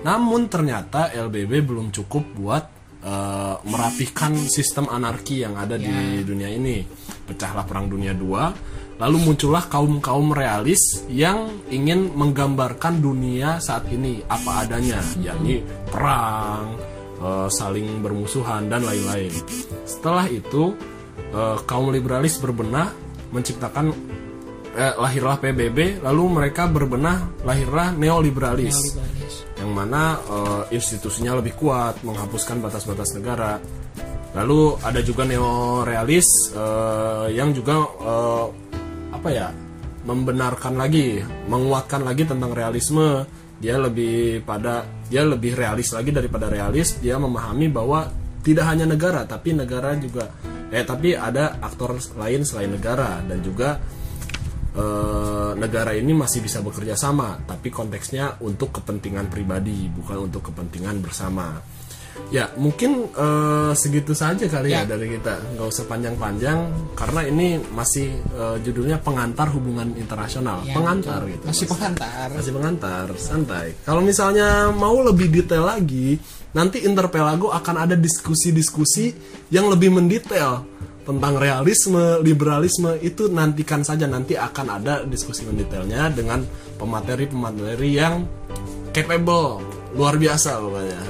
Namun 0.00 0.48
ternyata 0.48 1.12
LBB 1.12 1.60
belum 1.60 1.90
cukup 1.90 2.24
buat 2.32 2.64
eh, 3.02 3.54
merapihkan 3.62 4.34
sistem 4.48 4.90
anarki 4.90 5.42
yang 5.42 5.54
ada 5.58 5.78
di 5.78 6.22
dunia 6.22 6.50
ini. 6.50 6.82
Pecahlah 7.28 7.68
Perang 7.68 7.92
Dunia 7.92 8.16
II, 8.16 8.34
lalu 8.98 9.16
muncullah 9.20 9.68
kaum-kaum 9.68 10.32
realis 10.32 11.04
yang 11.12 11.62
ingin 11.68 12.10
menggambarkan 12.16 12.98
dunia 12.98 13.60
saat 13.60 13.86
ini 13.92 14.24
apa 14.26 14.64
adanya, 14.64 14.98
yakni 15.20 15.60
perang, 15.86 16.74
eh, 17.20 17.48
saling 17.52 18.00
bermusuhan 18.02 18.66
dan 18.66 18.82
lain-lain. 18.82 19.32
Setelah 19.84 20.26
itu 20.32 20.74
eh, 21.34 21.58
kaum 21.68 21.92
liberalis 21.92 22.40
berbenah 22.40 22.90
menciptakan 23.28 23.92
eh, 24.72 24.94
lahirlah 24.96 25.36
PBB 25.36 26.00
lalu 26.00 26.22
mereka 26.28 26.64
berbenah 26.70 27.44
lahirlah 27.44 27.92
neoliberalis 27.92 28.76
Neoliberalis. 28.76 29.47
Yang 29.68 29.76
mana 29.76 30.16
eh, 30.16 30.80
institusinya 30.80 31.36
lebih 31.36 31.52
kuat, 31.60 32.00
menghapuskan 32.00 32.64
batas-batas 32.64 33.12
negara. 33.12 33.60
Lalu 34.32 34.80
ada 34.80 35.04
juga 35.04 35.28
neorealis 35.28 36.56
eh, 36.56 37.36
yang 37.36 37.52
juga 37.52 37.84
eh, 37.84 38.46
apa 39.12 39.28
ya 39.28 39.52
membenarkan 40.08 40.80
lagi, 40.80 41.20
menguatkan 41.52 42.00
lagi 42.00 42.24
tentang 42.24 42.56
realisme. 42.56 43.28
Dia 43.60 43.76
lebih 43.76 44.40
pada 44.48 44.88
dia 45.12 45.26
lebih 45.28 45.52
realis 45.52 45.92
lagi 45.92 46.08
daripada 46.16 46.48
realis. 46.48 46.96
Dia 47.04 47.20
memahami 47.20 47.68
bahwa 47.68 48.08
tidak 48.40 48.64
hanya 48.72 48.88
negara 48.88 49.28
tapi 49.28 49.52
negara 49.52 49.92
juga 49.98 50.30
eh 50.72 50.84
tapi 50.86 51.12
ada 51.12 51.58
aktor 51.60 51.98
lain 52.16 52.46
selain 52.46 52.70
negara 52.72 53.20
dan 53.26 53.42
juga 53.44 53.76
eh, 54.78 55.50
negara 55.58 55.90
ini 55.92 56.14
masih 56.14 56.40
bisa 56.46 56.62
bekerja 56.62 56.94
sama, 56.94 57.42
tapi 57.42 57.68
konteksnya 57.74 58.38
untuk 58.46 58.70
kepentingan 58.78 59.26
pribadi, 59.26 59.90
bukan 59.90 60.30
untuk 60.30 60.54
kepentingan 60.54 61.02
bersama. 61.02 61.58
Ya, 62.28 62.50
mungkin 62.58 63.08
eh, 63.14 63.72
segitu 63.78 64.12
saja 64.12 64.44
kali 64.50 64.74
ya. 64.74 64.84
Ya. 64.84 64.90
dari 64.90 65.16
kita. 65.16 65.38
Nggak 65.54 65.66
usah 65.70 65.84
panjang-panjang, 65.86 66.58
karena 66.92 67.20
ini 67.24 67.62
masih 67.72 68.10
eh, 68.20 68.56
judulnya 68.62 69.00
pengantar 69.00 69.48
hubungan 69.54 69.94
internasional. 69.96 70.62
Ya, 70.66 70.76
pengantar 70.76 71.24
betul. 71.24 71.32
gitu. 71.34 71.44
Masih 71.48 71.66
pengantar. 71.70 72.26
Masih 72.34 72.52
pengantar, 72.52 73.06
santai. 73.16 73.66
Kalau 73.86 74.02
misalnya 74.04 74.70
mau 74.74 74.98
lebih 75.00 75.30
detail 75.30 75.64
lagi, 75.66 76.20
nanti 76.52 76.84
Interpelago 76.84 77.54
akan 77.54 77.88
ada 77.88 77.96
diskusi-diskusi 77.96 79.14
yang 79.48 79.70
lebih 79.72 79.94
mendetail 79.94 80.78
tentang 81.08 81.40
realisme, 81.40 82.20
liberalisme 82.20 83.00
itu 83.00 83.32
nantikan 83.32 83.80
saja 83.80 84.04
nanti 84.04 84.36
akan 84.36 84.66
ada 84.76 84.94
diskusi 85.08 85.48
mendetailnya 85.48 86.12
dengan 86.12 86.44
pemateri-pemateri 86.76 87.90
yang 87.96 88.28
capable, 88.92 89.64
luar 89.96 90.20
biasa 90.20 90.60
pokoknya. 90.60 91.00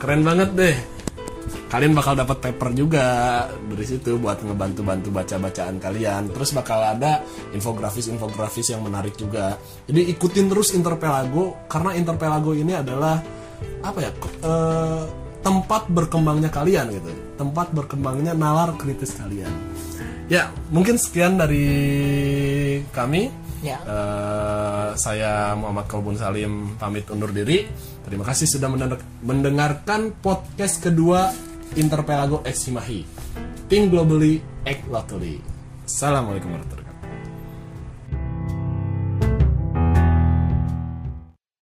Keren 0.00 0.22
banget 0.24 0.50
deh. 0.56 0.76
Kalian 1.68 1.92
bakal 1.92 2.14
dapat 2.14 2.38
paper 2.38 2.70
juga 2.72 3.04
dari 3.50 3.84
situ 3.84 4.16
buat 4.16 4.40
ngebantu-bantu 4.40 5.10
baca-bacaan 5.10 5.76
kalian. 5.82 6.30
Terus 6.32 6.54
bakal 6.54 6.80
ada 6.80 7.20
infografis-infografis 7.52 8.72
yang 8.72 8.80
menarik 8.80 9.12
juga. 9.18 9.58
Jadi 9.84 10.08
ikutin 10.14 10.46
terus 10.48 10.72
Interpelago 10.72 11.68
karena 11.68 11.98
Interpelago 11.98 12.54
ini 12.54 12.78
adalah 12.78 13.18
apa 13.82 13.98
ya? 14.00 14.10
eh, 14.14 15.23
tempat 15.44 15.86
berkembangnya 15.92 16.48
kalian 16.48 16.88
gitu. 16.90 17.12
Tempat 17.36 17.70
berkembangnya 17.76 18.32
nalar 18.32 18.74
kritis 18.80 19.12
kalian. 19.14 19.52
Ya, 20.26 20.48
mungkin 20.72 20.96
sekian 20.96 21.36
dari 21.36 21.68
kami. 22.90 23.28
Ya. 23.60 23.80
Eh, 23.84 24.88
saya 24.96 25.52
Muhammad 25.56 25.84
Kalbun 25.88 26.16
Salim 26.16 26.76
pamit 26.80 27.04
undur 27.12 27.28
diri. 27.32 27.68
Terima 28.04 28.24
kasih 28.24 28.48
sudah 28.48 28.68
mendengar- 28.68 29.04
mendengarkan 29.24 30.12
podcast 30.20 30.80
kedua 30.80 31.32
Interpelago 31.76 32.40
X 32.44 32.68
Himahi. 32.68 33.04
Think 33.68 33.92
globally, 33.92 34.40
act 34.68 34.84
locally. 34.88 35.40
Assalamualaikum 35.84 36.52
warahmatullahi. 36.52 36.83